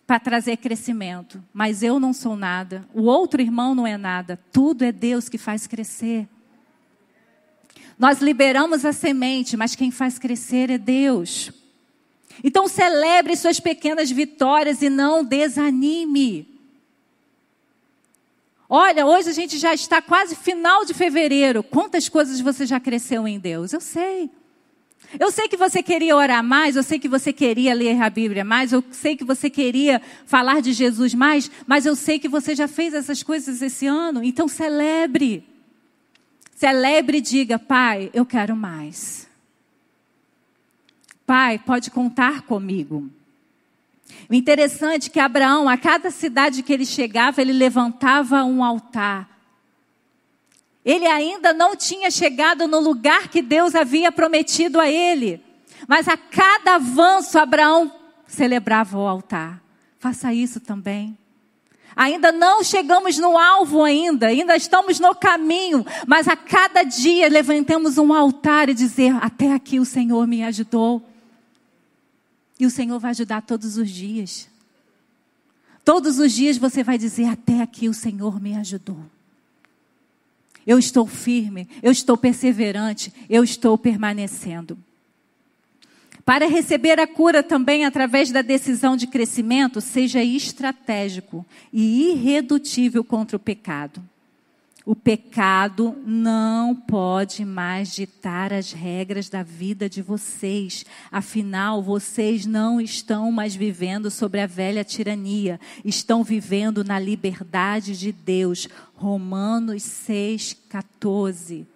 [0.06, 4.84] para trazer crescimento, mas eu não sou nada, o outro irmão não é nada, tudo
[4.84, 6.28] é Deus que faz crescer.
[7.98, 11.50] Nós liberamos a semente, mas quem faz crescer é Deus.
[12.44, 16.55] Então celebre suas pequenas vitórias e não desanime.
[18.68, 21.62] Olha, hoje a gente já está quase final de fevereiro.
[21.62, 23.72] Quantas coisas você já cresceu em Deus?
[23.72, 24.30] Eu sei.
[25.20, 28.44] Eu sei que você queria orar mais, eu sei que você queria ler a Bíblia
[28.44, 32.56] mais, eu sei que você queria falar de Jesus mais, mas eu sei que você
[32.56, 35.46] já fez essas coisas esse ano, então celebre.
[36.56, 39.28] Celebre e diga: Pai, eu quero mais.
[41.24, 43.08] Pai, pode contar comigo.
[44.28, 49.28] O interessante é que Abraão, a cada cidade que ele chegava, ele levantava um altar.
[50.84, 55.42] Ele ainda não tinha chegado no lugar que Deus havia prometido a ele.
[55.88, 57.92] Mas a cada avanço, Abraão
[58.26, 59.60] celebrava o altar.
[59.98, 61.16] Faça isso também.
[61.96, 67.96] Ainda não chegamos no alvo ainda, ainda estamos no caminho, mas a cada dia levantemos
[67.96, 71.02] um altar e dizer: até aqui o Senhor me ajudou.
[72.58, 74.48] E o Senhor vai ajudar todos os dias.
[75.84, 78.98] Todos os dias você vai dizer: até aqui o Senhor me ajudou.
[80.66, 84.76] Eu estou firme, eu estou perseverante, eu estou permanecendo.
[86.24, 93.36] Para receber a cura também através da decisão de crescimento, seja estratégico e irredutível contra
[93.36, 94.02] o pecado.
[94.86, 100.86] O pecado não pode mais ditar as regras da vida de vocês.
[101.10, 108.12] Afinal, vocês não estão mais vivendo sobre a velha tirania, estão vivendo na liberdade de
[108.12, 108.68] Deus.
[108.94, 111.66] Romanos 6, 14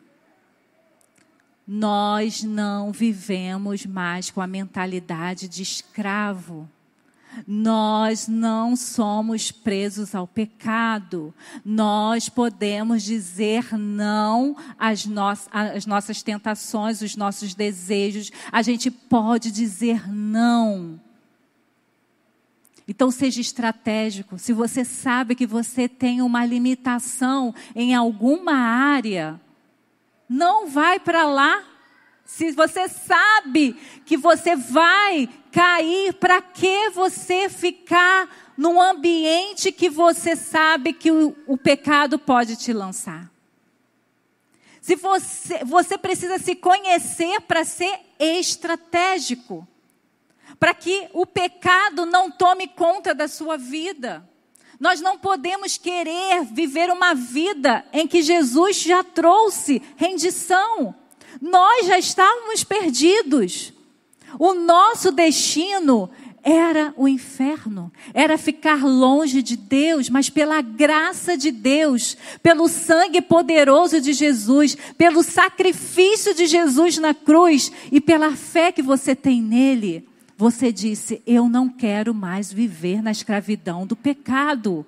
[1.73, 6.69] nós não vivemos mais com a mentalidade de escravo.
[7.47, 11.35] Nós não somos presos ao pecado.
[11.65, 18.31] Nós podemos dizer não às, no às, nossas tentações, os nossos desejos.
[18.51, 21.01] A gente pode dizer não.
[22.87, 24.37] Então seja estratégico.
[24.37, 29.41] Se você sabe que você tem uma limitação em alguma área,
[30.29, 31.70] não vai para lá.
[32.33, 40.37] Se você sabe que você vai cair, para que você ficar num ambiente que você
[40.37, 43.31] sabe que o, o pecado pode te lançar?
[44.81, 49.67] Se você, você precisa se conhecer para ser estratégico,
[50.59, 54.27] para que o pecado não tome conta da sua vida.
[54.79, 60.95] Nós não podemos querer viver uma vida em que Jesus já trouxe rendição.
[61.41, 63.73] Nós já estávamos perdidos.
[64.39, 66.11] O nosso destino
[66.43, 73.21] era o inferno, era ficar longe de Deus, mas pela graça de Deus, pelo sangue
[73.21, 79.43] poderoso de Jesus, pelo sacrifício de Jesus na cruz e pela fé que você tem
[79.43, 84.87] nele, você disse: Eu não quero mais viver na escravidão do pecado.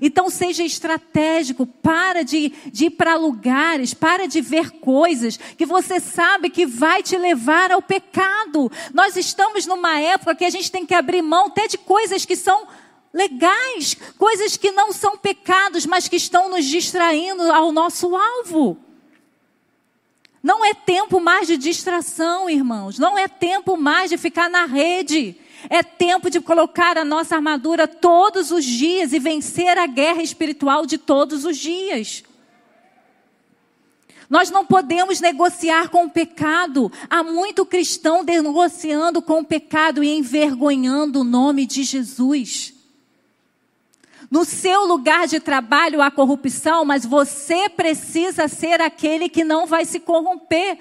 [0.00, 5.98] Então seja estratégico, para de, de ir para lugares, para de ver coisas que você
[5.98, 8.70] sabe que vai te levar ao pecado.
[8.92, 12.36] Nós estamos numa época que a gente tem que abrir mão até de coisas que
[12.36, 12.66] são
[13.12, 18.78] legais, coisas que não são pecados, mas que estão nos distraindo ao nosso alvo.
[20.42, 22.98] Não é tempo mais de distração, irmãos.
[22.98, 25.36] Não é tempo mais de ficar na rede.
[25.68, 30.86] É tempo de colocar a nossa armadura todos os dias e vencer a guerra espiritual
[30.86, 32.24] de todos os dias.
[34.30, 36.90] Nós não podemos negociar com o pecado.
[37.10, 42.72] Há muito cristão negociando com o pecado e envergonhando o nome de Jesus.
[44.30, 49.84] No seu lugar de trabalho há corrupção, mas você precisa ser aquele que não vai
[49.84, 50.78] se corromper.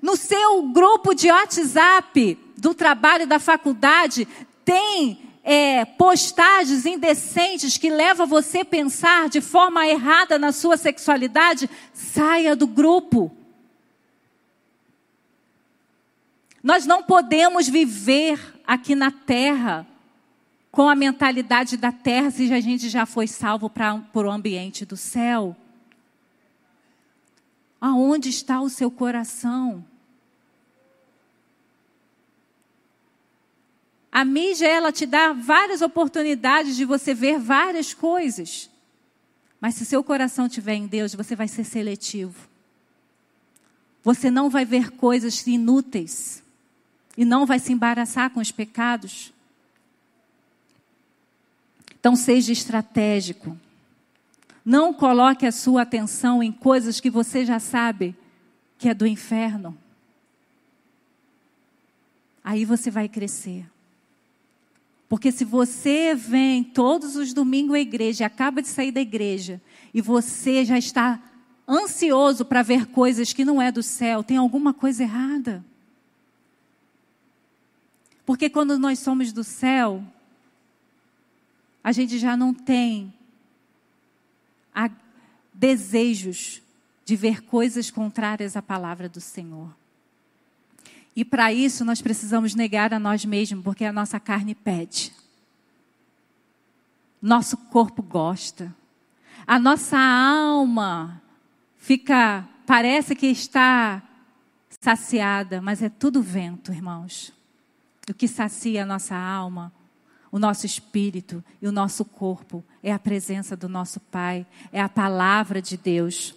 [0.00, 4.24] No seu grupo de WhatsApp, do trabalho da faculdade,
[4.64, 11.68] tem é, postagens indecentes que levam você a pensar de forma errada na sua sexualidade,
[11.92, 13.36] saia do grupo.
[16.62, 19.84] Nós não podemos viver aqui na terra
[20.70, 24.96] com a mentalidade da terra se a gente já foi salvo para o ambiente do
[24.96, 25.56] céu?
[27.80, 29.84] Aonde está o seu coração?
[34.12, 38.68] A mídia, ela te dá várias oportunidades de você ver várias coisas.
[39.58, 42.46] Mas se seu coração estiver em Deus, você vai ser seletivo.
[44.04, 46.42] Você não vai ver coisas inúteis.
[47.16, 49.32] E não vai se embaraçar com os pecados.
[51.98, 53.56] Então seja estratégico.
[54.62, 58.14] Não coloque a sua atenção em coisas que você já sabe
[58.76, 59.78] que é do inferno.
[62.44, 63.71] Aí você vai crescer.
[65.12, 69.60] Porque se você vem todos os domingos à igreja, acaba de sair da igreja,
[69.92, 71.22] e você já está
[71.68, 75.62] ansioso para ver coisas que não é do céu, tem alguma coisa errada.
[78.24, 80.02] Porque quando nós somos do céu,
[81.84, 83.12] a gente já não tem
[85.52, 86.62] desejos
[87.04, 89.81] de ver coisas contrárias à palavra do Senhor.
[91.14, 95.12] E para isso nós precisamos negar a nós mesmos, porque a nossa carne pede.
[97.20, 98.74] Nosso corpo gosta.
[99.46, 101.22] A nossa alma
[101.76, 104.02] fica, parece que está
[104.80, 107.32] saciada, mas é tudo vento, irmãos.
[108.08, 109.72] O que sacia a nossa alma
[110.32, 114.88] o nosso espírito e o nosso corpo é a presença do nosso Pai, é a
[114.88, 116.34] palavra de Deus.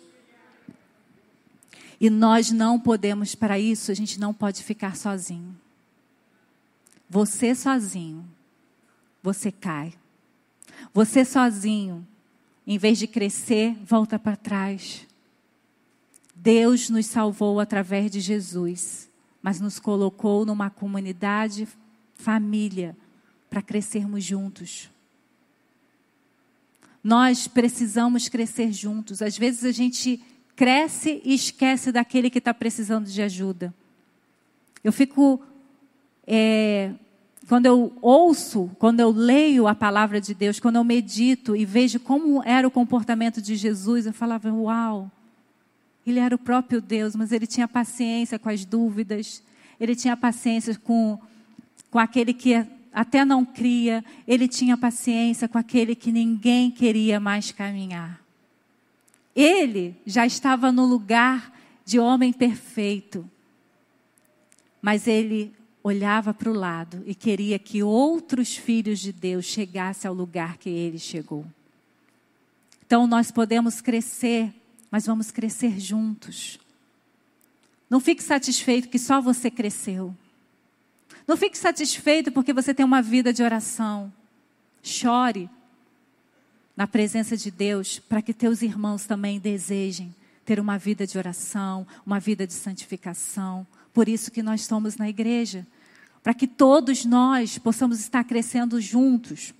[2.00, 5.56] E nós não podemos, para isso, a gente não pode ficar sozinho.
[7.10, 8.28] Você sozinho,
[9.22, 9.94] você cai.
[10.94, 12.06] Você sozinho,
[12.66, 15.06] em vez de crescer, volta para trás.
[16.36, 19.10] Deus nos salvou através de Jesus,
[19.42, 21.68] mas nos colocou numa comunidade,
[22.16, 22.96] família,
[23.50, 24.90] para crescermos juntos.
[27.04, 29.22] Nós precisamos crescer juntos.
[29.22, 30.22] Às vezes a gente
[30.56, 33.74] cresce e esquece daquele que está precisando de ajuda.
[34.84, 35.42] Eu fico.
[36.26, 36.92] É,
[37.48, 42.00] quando eu ouço, quando eu leio a palavra de Deus, quando eu medito e vejo
[42.00, 45.12] como era o comportamento de Jesus, eu falava: Uau!
[46.06, 49.42] Ele era o próprio Deus, mas ele tinha paciência com as dúvidas,
[49.80, 51.20] ele tinha paciência com,
[51.90, 57.52] com aquele que até não cria, ele tinha paciência com aquele que ninguém queria mais
[57.52, 58.25] caminhar.
[59.36, 63.30] Ele já estava no lugar de homem perfeito,
[64.82, 70.16] mas ele olhava para o lado e queria que outros filhos de Deus chegassem ao
[70.16, 71.46] lugar que ele chegou.
[72.86, 74.54] Então nós podemos crescer,
[74.90, 76.60] mas vamos crescer juntos.
[77.90, 80.16] Não fique satisfeito que só você cresceu.
[81.28, 84.12] Não fique satisfeito porque você tem uma vida de oração.
[84.82, 85.50] Chore
[86.76, 90.14] na presença de Deus para que teus irmãos também desejem
[90.46, 93.66] ter uma vida de oração, uma vida de santificação.
[93.94, 95.66] Por isso que nós estamos na igreja,
[96.22, 99.54] para que todos nós possamos estar crescendo juntos.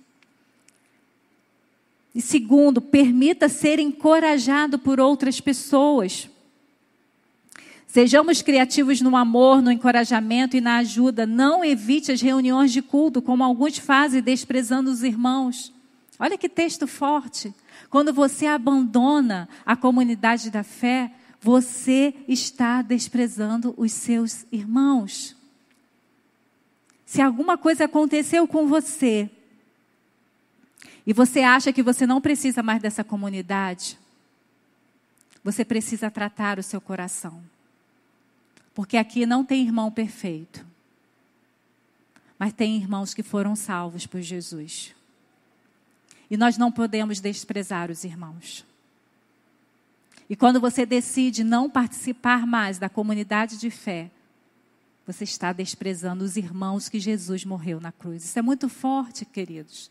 [2.14, 6.30] E segundo, permita ser encorajado por outras pessoas.
[7.86, 11.26] Sejamos criativos no amor, no encorajamento e na ajuda.
[11.26, 15.72] Não evite as reuniões de culto, como alguns fazem, desprezando os irmãos.
[16.18, 17.54] Olha que texto forte.
[17.90, 25.36] Quando você abandona a comunidade da fé, você está desprezando os seus irmãos.
[27.04, 29.30] Se alguma coisa aconteceu com você
[31.06, 33.96] e você acha que você não precisa mais dessa comunidade,
[35.44, 37.40] você precisa tratar o seu coração.
[38.74, 40.66] Porque aqui não tem irmão perfeito.
[42.38, 44.94] Mas tem irmãos que foram salvos por Jesus.
[46.30, 48.64] E nós não podemos desprezar os irmãos.
[50.28, 54.10] E quando você decide não participar mais da comunidade de fé,
[55.06, 58.24] você está desprezando os irmãos que Jesus morreu na cruz.
[58.24, 59.88] Isso é muito forte, queridos.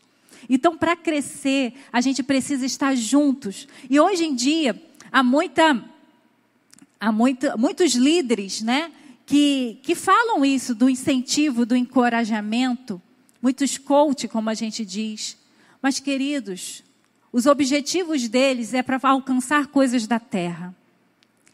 [0.48, 3.66] Então, para crescer, a gente precisa estar juntos.
[3.88, 4.80] E hoje em dia,
[5.10, 5.82] há, muita,
[7.00, 8.92] há muita, muitos líderes né,
[9.24, 13.00] que, que falam isso, do incentivo, do encorajamento.
[13.40, 15.38] Muitos coach, como a gente diz.
[15.82, 16.82] Mas, queridos,
[17.32, 20.74] os objetivos deles é para alcançar coisas da terra.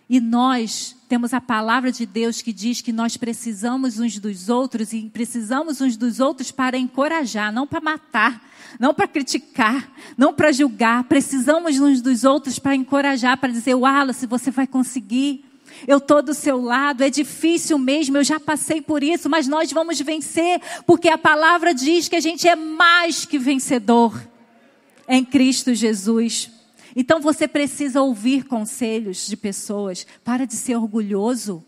[0.09, 4.93] E nós temos a palavra de Deus que diz que nós precisamos uns dos outros
[4.93, 8.47] e precisamos uns dos outros para encorajar, não para matar,
[8.79, 11.05] não para criticar, não para julgar.
[11.05, 15.52] Precisamos uns dos outros para encorajar, para dizer: Wallace, você vai conseguir.
[15.87, 19.73] Eu estou do seu lado, é difícil mesmo, eu já passei por isso, mas nós
[19.73, 24.21] vamos vencer, porque a palavra diz que a gente é mais que vencedor
[25.09, 26.51] em Cristo Jesus.
[26.95, 30.07] Então você precisa ouvir conselhos de pessoas.
[30.25, 31.65] Para de ser orgulhoso.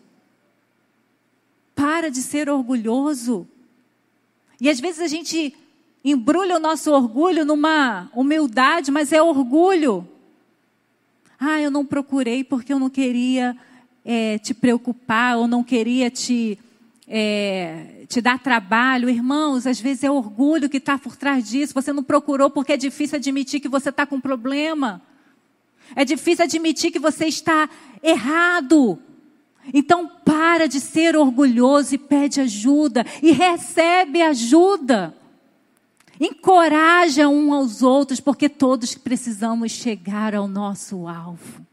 [1.75, 3.49] Para de ser orgulhoso.
[4.61, 5.55] E às vezes a gente
[6.05, 10.07] embrulha o nosso orgulho numa humildade, mas é orgulho.
[11.41, 13.57] Ah, eu não procurei porque eu não queria
[14.05, 16.59] é, te preocupar, ou não queria te
[17.07, 19.11] é, te dar trabalho.
[19.11, 21.75] Irmãos, às vezes é orgulho que está por trás disso.
[21.75, 25.03] Você não procurou porque é difícil admitir que você está com problema.
[25.95, 27.69] É difícil admitir que você está
[28.03, 28.99] errado.
[29.73, 35.15] Então para de ser orgulhoso e pede ajuda e recebe ajuda.
[36.21, 41.67] Encoraja um aos outros, porque todos precisamos chegar ao nosso alvo.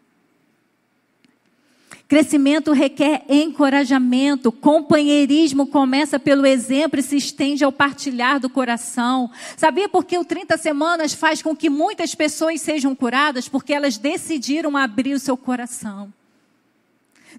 [2.12, 9.32] Crescimento requer encorajamento, companheirismo começa pelo exemplo e se estende ao partilhar do coração.
[9.56, 13.48] Sabia por que o 30 semanas faz com que muitas pessoas sejam curadas?
[13.48, 16.12] Porque elas decidiram abrir o seu coração.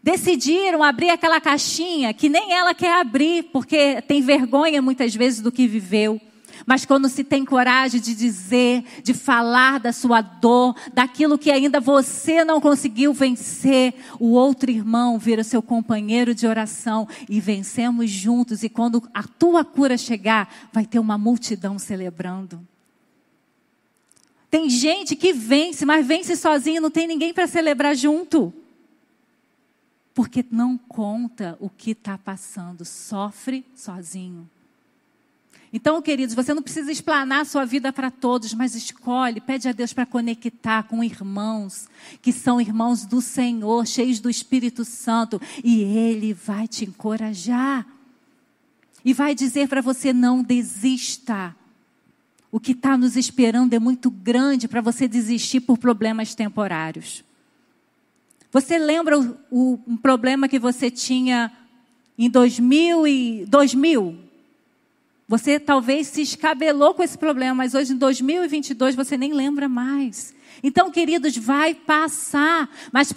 [0.02, 5.52] Decidiram abrir aquela caixinha que nem ela quer abrir, porque tem vergonha muitas vezes do
[5.52, 6.18] que viveu.
[6.66, 11.80] Mas quando se tem coragem de dizer, de falar da sua dor, daquilo que ainda
[11.80, 18.62] você não conseguiu vencer, o outro irmão vira seu companheiro de oração e vencemos juntos.
[18.62, 22.60] E quando a tua cura chegar, vai ter uma multidão celebrando.
[24.50, 28.52] Tem gente que vence, mas vence sozinho, não tem ninguém para celebrar junto.
[30.14, 34.46] Porque não conta o que está passando, sofre sozinho.
[35.72, 39.72] Então, queridos, você não precisa explanar a sua vida para todos, mas escolhe, pede a
[39.72, 41.88] Deus para conectar com irmãos
[42.20, 47.86] que são irmãos do Senhor, cheios do Espírito Santo, e Ele vai te encorajar.
[49.02, 51.56] E vai dizer para você: não desista.
[52.50, 57.24] O que está nos esperando é muito grande para você desistir por problemas temporários.
[58.52, 61.50] Você lembra o, o, um problema que você tinha
[62.18, 64.31] em 2000 e 2000?
[65.32, 70.34] Você talvez se escabelou com esse problema, mas hoje em 2022 você nem lembra mais.
[70.62, 72.68] Então, queridos, vai passar.
[72.92, 73.14] Mas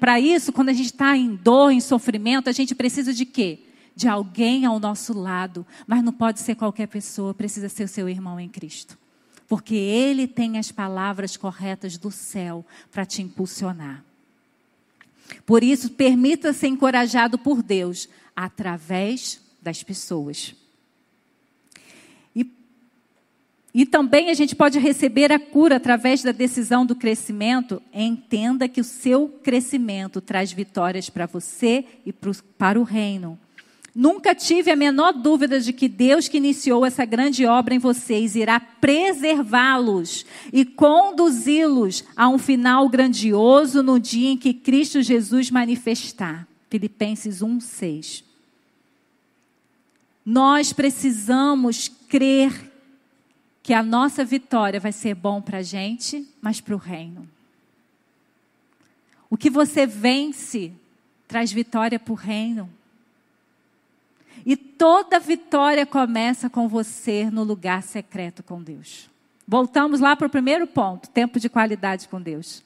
[0.00, 3.58] para isso, quando a gente está em dor, em sofrimento, a gente precisa de quê?
[3.94, 5.66] De alguém ao nosso lado.
[5.86, 8.96] Mas não pode ser qualquer pessoa, precisa ser o seu irmão em Cristo.
[9.46, 14.02] Porque ele tem as palavras corretas do céu para te impulsionar.
[15.44, 20.56] Por isso, permita ser encorajado por Deus através das pessoas.
[23.74, 27.82] E também a gente pode receber a cura através da decisão do crescimento.
[27.92, 33.38] Entenda que o seu crescimento traz vitórias para você e para o reino.
[33.94, 38.36] Nunca tive a menor dúvida de que Deus que iniciou essa grande obra em vocês
[38.36, 46.46] irá preservá-los e conduzi-los a um final grandioso no dia em que Cristo Jesus manifestar.
[46.70, 48.22] Filipenses 1:6.
[50.24, 52.67] Nós precisamos crer
[53.68, 57.28] que a nossa vitória vai ser bom para a gente, mas para o reino.
[59.28, 60.72] O que você vence
[61.26, 62.70] traz vitória para o reino.
[64.46, 69.10] E toda vitória começa com você no lugar secreto com Deus.
[69.46, 72.64] Voltamos lá para o primeiro ponto: tempo de qualidade com Deus.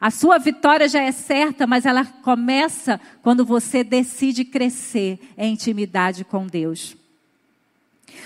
[0.00, 6.24] A sua vitória já é certa, mas ela começa quando você decide crescer em intimidade
[6.24, 6.96] com Deus.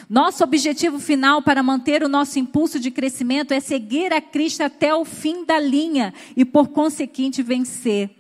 [0.09, 4.95] Nosso objetivo final para manter o nosso impulso de crescimento é seguir a Cristo até
[4.95, 8.11] o fim da linha e, por consequente, vencer.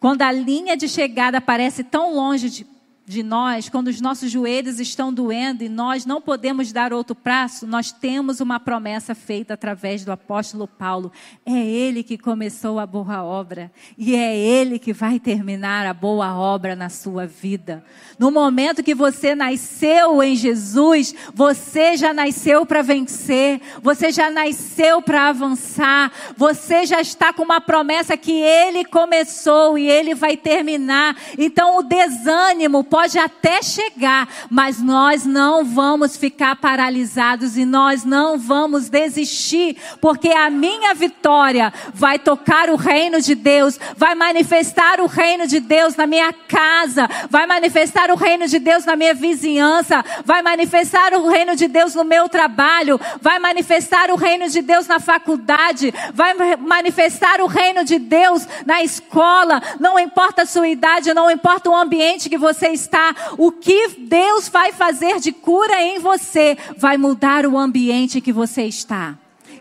[0.00, 2.66] Quando a linha de chegada parece tão longe de,
[3.06, 7.66] de nós, quando os nossos joelhos estão doendo e nós não podemos dar outro passo,
[7.66, 11.12] nós temos uma promessa feita através do apóstolo Paulo.
[11.44, 16.34] É ele que começou a boa obra e é ele que vai terminar a boa
[16.34, 17.84] obra na sua vida.
[18.18, 25.02] No momento que você nasceu em Jesus, você já nasceu para vencer, você já nasceu
[25.02, 31.16] para avançar, você já está com uma promessa que ele começou e ele vai terminar.
[31.36, 38.38] Então o desânimo pode até chegar, mas nós não vamos ficar paralisados e nós não
[38.38, 45.06] vamos desistir, porque a minha vitória vai tocar o reino de Deus, vai manifestar o
[45.06, 50.04] reino de Deus na minha casa, vai manifestar o reino de Deus na minha vizinhança,
[50.24, 54.86] vai manifestar o reino de Deus no meu trabalho, vai manifestar o reino de Deus
[54.86, 61.12] na faculdade, vai manifestar o reino de Deus na escola, não importa a sua idade,
[61.12, 65.82] não importa o ambiente que você está está, o que Deus vai fazer de cura
[65.82, 69.18] em você vai mudar o ambiente que você está.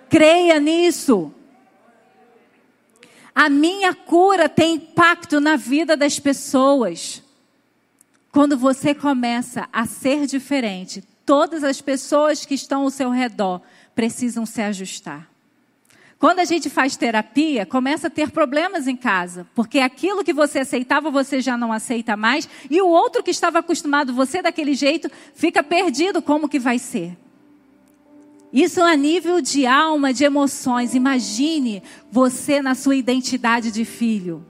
[0.09, 1.34] Creia nisso.
[3.34, 7.24] A minha cura tem impacto na vida das pessoas.
[8.32, 13.61] Quando você começa a ser diferente, todas as pessoas que estão ao seu redor
[13.95, 15.32] precisam se ajustar.
[16.24, 20.59] Quando a gente faz terapia, começa a ter problemas em casa, porque aquilo que você
[20.59, 25.11] aceitava, você já não aceita mais, e o outro que estava acostumado você daquele jeito,
[25.36, 27.17] fica perdido como que vai ser.
[28.53, 30.95] Isso a nível de alma, de emoções.
[30.95, 34.45] Imagine você na sua identidade de filho.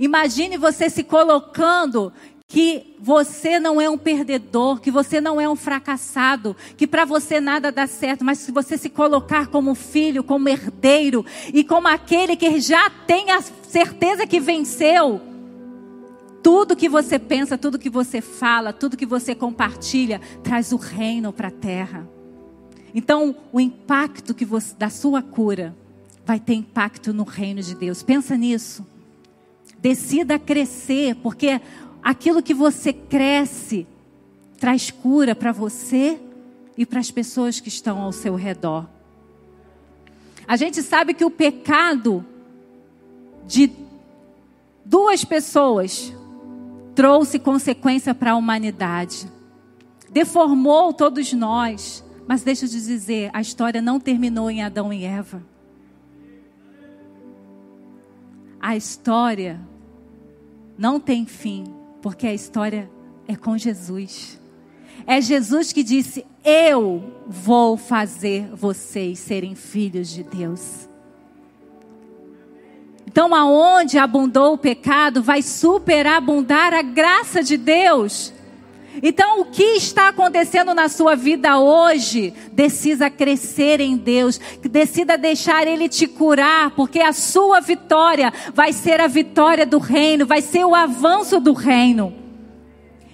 [0.00, 2.12] Imagine você se colocando
[2.52, 7.40] que você não é um perdedor, que você não é um fracassado, que para você
[7.40, 12.36] nada dá certo, mas se você se colocar como filho, como herdeiro e como aquele
[12.36, 15.18] que já tem a certeza que venceu,
[16.42, 21.32] tudo que você pensa, tudo que você fala, tudo que você compartilha, traz o reino
[21.32, 22.06] para a terra.
[22.94, 25.74] Então, o impacto que você, da sua cura
[26.26, 28.02] vai ter impacto no reino de Deus.
[28.02, 28.86] Pensa nisso.
[29.78, 31.60] Decida crescer, porque
[32.02, 33.86] aquilo que você cresce
[34.58, 36.20] traz cura para você
[36.76, 38.86] e para as pessoas que estão ao seu redor.
[40.46, 42.24] A gente sabe que o pecado
[43.46, 43.72] de
[44.84, 46.12] duas pessoas
[46.94, 49.30] trouxe consequência para a humanidade.
[50.10, 52.04] Deformou todos nós.
[52.26, 55.42] Mas deixa eu te dizer, a história não terminou em Adão e Eva.
[58.60, 59.60] A história
[60.78, 62.90] não tem fim porque a história
[63.26, 64.38] é com Jesus.
[65.06, 70.88] É Jesus que disse: Eu vou fazer vocês serem filhos de Deus.
[73.06, 78.32] Então, aonde abundou o pecado, vai superabundar a graça de Deus.
[79.00, 82.34] Então, o que está acontecendo na sua vida hoje?
[82.52, 89.00] Decida crescer em Deus, decida deixar Ele te curar, porque a sua vitória vai ser
[89.00, 92.22] a vitória do reino, vai ser o avanço do reino.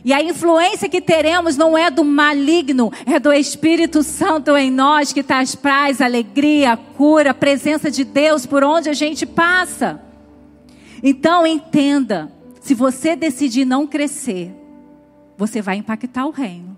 [0.05, 5.12] E a influência que teremos não é do maligno, é do Espírito Santo em nós
[5.12, 10.01] que traz paz, alegria, cura, presença de Deus por onde a gente passa.
[11.03, 14.53] Então entenda, se você decidir não crescer,
[15.39, 16.76] você vai impactar o reino.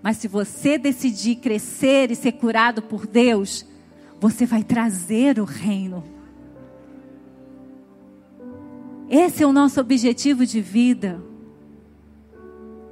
[0.00, 3.66] Mas se você decidir crescer e ser curado por Deus,
[4.20, 6.04] você vai trazer o reino.
[9.10, 11.20] Esse é o nosso objetivo de vida.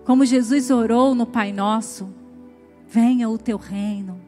[0.05, 2.13] Como Jesus orou no Pai Nosso:
[2.89, 4.28] venha o teu reino.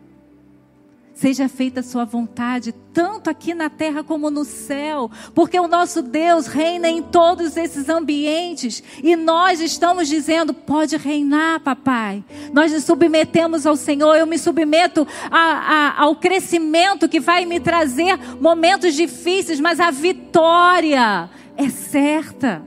[1.20, 6.00] Seja feita a sua vontade, tanto aqui na terra como no céu, porque o nosso
[6.00, 12.24] Deus reina em todos esses ambientes e nós estamos dizendo: pode reinar, papai.
[12.54, 17.60] Nós nos submetemos ao Senhor, eu me submeto a, a, ao crescimento que vai me
[17.60, 22.62] trazer momentos difíceis, mas a vitória é certa.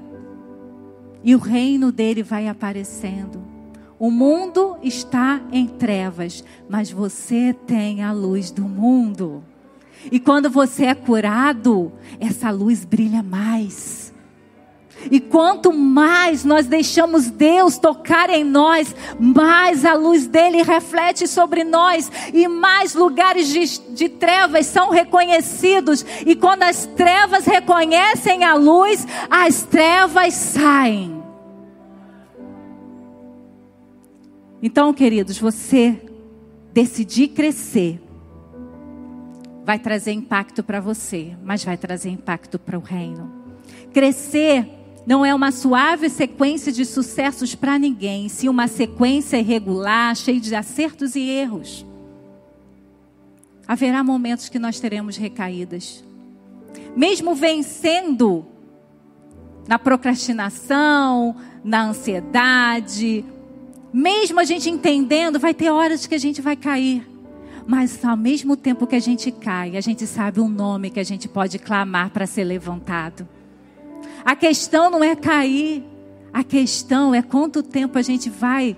[1.24, 3.43] E o reino dele vai aparecendo.
[4.04, 9.41] O mundo está em trevas, mas você tem a luz do mundo.
[10.12, 11.89] E quando você é curado,
[12.20, 14.12] essa luz brilha mais.
[15.10, 21.64] E quanto mais nós deixamos Deus tocar em nós, mais a luz dele reflete sobre
[21.64, 26.06] nós e mais lugares de, de, trevas são reconhecidos.
[26.26, 31.22] E quando as trevas reconhecem a luz, as trevas saem.
[34.66, 36.01] Então, queridos, você
[36.72, 38.01] decidir crescer
[39.66, 43.30] vai trazer impacto para você, mas vai trazer impacto para o reino.
[43.93, 44.66] Crescer
[45.05, 50.55] não é uma suave sequência de sucessos para ninguém, sim uma sequência irregular, cheia de
[50.55, 51.86] acertos e erros.
[53.68, 56.01] Haverá momentos que nós teremos recaídas.
[56.95, 58.45] Mesmo vencendo
[59.68, 61.36] na procrastinação,
[61.66, 63.26] na ansiedade,
[63.94, 67.08] mesmo a gente entendendo, vai ter horas que a gente vai cair.
[67.66, 71.04] Mas ao mesmo tempo que a gente cai, a gente sabe um nome que a
[71.04, 73.28] gente pode clamar para ser levantado.
[74.26, 75.84] A questão não é cair,
[76.34, 78.76] a questão é quanto tempo a gente vai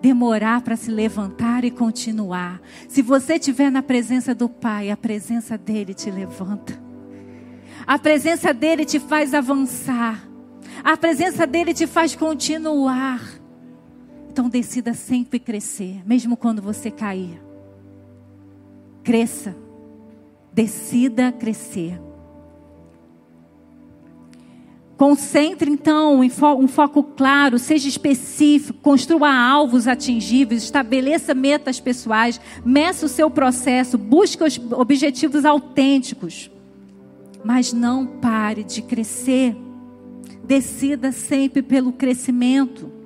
[0.00, 2.60] demorar para se levantar e continuar.
[2.88, 6.78] Se você estiver na presença do Pai, a presença dele te levanta.
[7.86, 10.28] A presença dele te faz avançar.
[10.82, 13.41] A presença dele te faz continuar.
[14.32, 17.38] Então decida sempre crescer, mesmo quando você cair.
[19.04, 19.54] Cresça.
[20.50, 22.00] Decida crescer.
[24.96, 33.10] Concentre então um foco claro, seja específico, construa alvos atingíveis, estabeleça metas pessoais, meça o
[33.10, 36.50] seu processo, busque os objetivos autênticos.
[37.44, 39.54] Mas não pare de crescer.
[40.42, 43.01] Decida sempre pelo crescimento.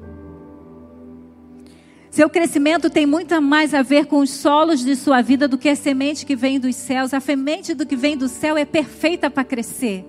[2.17, 5.69] Seu crescimento tem muito mais a ver com os solos de sua vida do que
[5.69, 7.13] a semente que vem dos céus.
[7.13, 10.03] A semente do que vem do céu é perfeita para crescer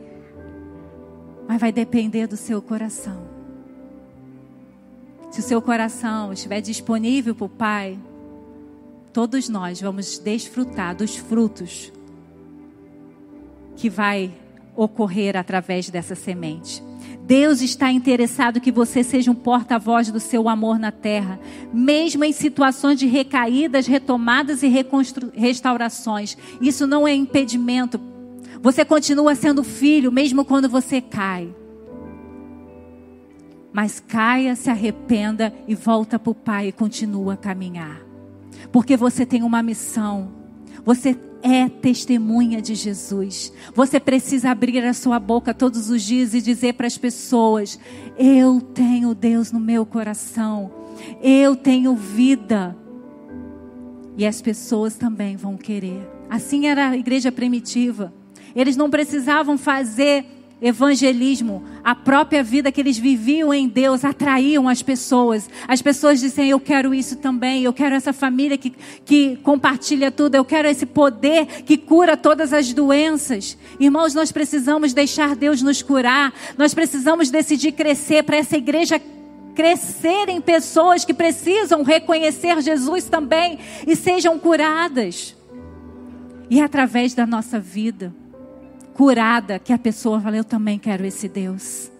[1.48, 3.26] mas vai depender do seu coração.
[5.32, 8.00] Se o seu coração estiver disponível para o Pai,
[9.14, 11.92] todos nós vamos desfrutar dos frutos
[13.76, 14.34] que vai
[14.76, 16.84] ocorrer através dessa semente.
[17.28, 21.40] Deus está interessado que você seja um porta-voz do seu amor na terra,
[21.72, 24.72] mesmo em situações de recaídas, retomadas e
[25.36, 26.36] restaurações.
[26.60, 28.00] Isso não é impedimento
[28.62, 31.54] você continua sendo filho, mesmo quando você cai.
[33.72, 38.02] Mas caia, se arrependa e volta para o Pai e continua a caminhar.
[38.72, 40.32] Porque você tem uma missão.
[40.84, 43.52] Você é testemunha de Jesus.
[43.74, 47.80] Você precisa abrir a sua boca todos os dias e dizer para as pessoas:
[48.18, 50.72] Eu tenho Deus no meu coração.
[51.22, 52.76] Eu tenho vida.
[54.18, 56.08] E as pessoas também vão querer.
[56.30, 58.14] Assim era a igreja primitiva.
[58.56, 60.26] Eles não precisavam fazer
[60.62, 65.50] evangelismo, a própria vida que eles viviam em Deus atraíam as pessoas.
[65.68, 68.74] As pessoas dizem: Eu quero isso também, eu quero essa família que,
[69.06, 73.58] que compartilha tudo, eu quero esse poder que cura todas as doenças.
[73.80, 79.00] Irmãos, nós precisamos deixar Deus nos curar, nós precisamos decidir crescer para essa igreja
[79.54, 85.36] crescer em pessoas que precisam reconhecer Jesus também e sejam curadas.
[86.48, 88.14] E através da nossa vida
[88.98, 91.92] curada, que a pessoa fala: Eu também quero esse Deus.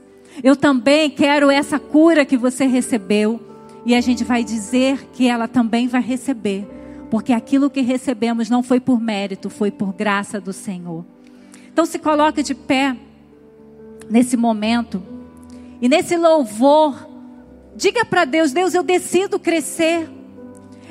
[0.44, 3.40] Eu também quero essa cura que você recebeu.
[3.86, 6.68] E a gente vai dizer que ela também vai receber.
[7.10, 11.06] Porque aquilo que recebemos não foi por mérito, foi por graça do Senhor.
[11.72, 12.98] Então se coloque de pé
[14.10, 15.02] nesse momento.
[15.80, 17.08] E nesse louvor,
[17.76, 20.10] diga para Deus: Deus, eu decido crescer.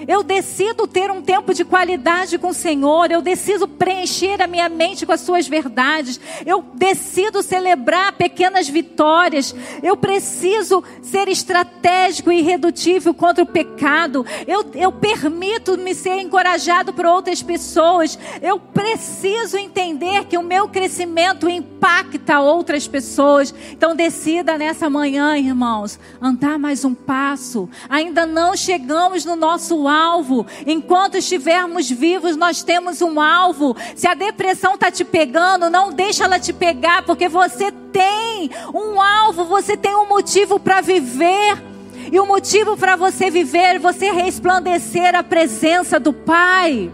[0.06, 3.10] Eu decido ter um tempo de qualidade com o Senhor.
[3.10, 6.20] Eu decido preencher a minha mente com as suas verdades.
[6.44, 9.54] Eu decido celebrar pequenas vitórias.
[9.82, 14.26] Eu preciso ser estratégico e irredutível contra o pecado.
[14.46, 18.18] Eu, eu permito me ser encorajado por outras pessoas.
[18.42, 23.54] Eu preciso entender que o meu crescimento impacta outras pessoas.
[23.70, 27.68] Então decida nessa manhã, irmãos, andar mais um passo.
[27.88, 30.46] Ainda não chegamos no nosso alvo.
[30.66, 33.76] Enquanto estivermos vivos, nós temos um alvo.
[33.94, 39.00] Se a depressão está te pegando, não deixa ela te pegar, porque você tem um
[39.00, 41.62] alvo, você tem um motivo para viver.
[42.10, 46.90] E o motivo para você viver, você resplandecer a presença do Pai.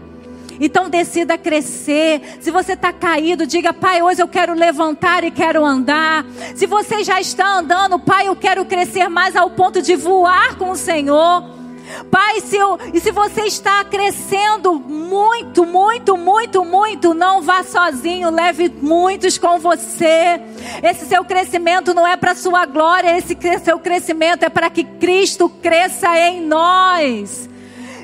[0.59, 2.37] Então decida crescer.
[2.39, 6.25] Se você está caído, diga, Pai, hoje eu quero levantar e quero andar.
[6.55, 10.71] Se você já está andando, Pai, eu quero crescer mais ao ponto de voar com
[10.71, 11.62] o Senhor.
[12.09, 18.29] Pai, se eu, e se você está crescendo muito, muito, muito, muito, não vá sozinho,
[18.29, 20.41] leve muitos com você.
[20.81, 25.49] Esse seu crescimento não é para sua glória, esse seu crescimento é para que Cristo
[25.49, 27.49] cresça em nós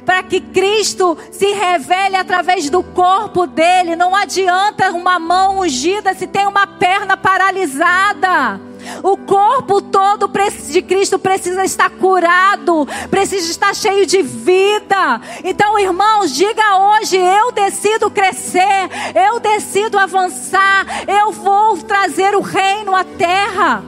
[0.05, 3.95] para que Cristo se revele através do corpo dele.
[3.95, 8.59] Não adianta uma mão ungida se tem uma perna paralisada.
[9.03, 10.29] O corpo todo
[10.69, 15.21] de Cristo precisa estar curado, precisa estar cheio de vida.
[15.43, 22.95] Então, irmãos, diga hoje: eu decido crescer, eu decido avançar, eu vou trazer o reino
[22.95, 23.83] à terra.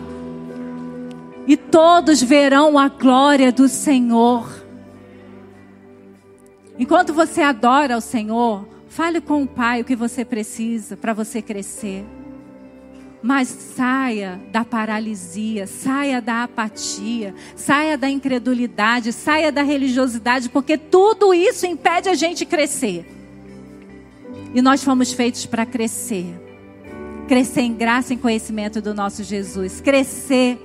[1.47, 4.47] e todos verão a glória do Senhor.
[6.77, 11.41] Enquanto você adora o Senhor, fale com o Pai o que você precisa para você
[11.41, 12.05] crescer.
[13.23, 21.33] Mas saia da paralisia, saia da apatia, saia da incredulidade, saia da religiosidade, porque tudo
[21.33, 23.05] isso impede a gente crescer.
[24.55, 26.25] E nós fomos feitos para crescer.
[27.27, 29.79] Crescer em graça e conhecimento do nosso Jesus.
[29.79, 30.57] Crescer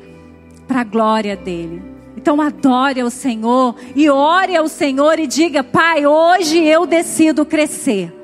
[0.66, 1.82] para a glória dele.
[2.16, 8.15] Então adore ao Senhor e ore ao Senhor e diga: Pai, hoje eu decido crescer.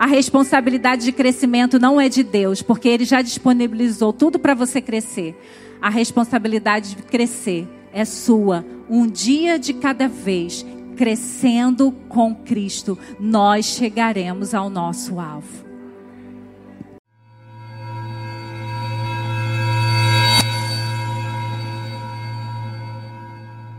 [0.00, 4.80] A responsabilidade de crescimento não é de Deus, porque Ele já disponibilizou tudo para você
[4.80, 5.38] crescer.
[5.78, 10.64] A responsabilidade de crescer é sua, um dia de cada vez,
[10.96, 15.69] crescendo com Cristo, nós chegaremos ao nosso alvo.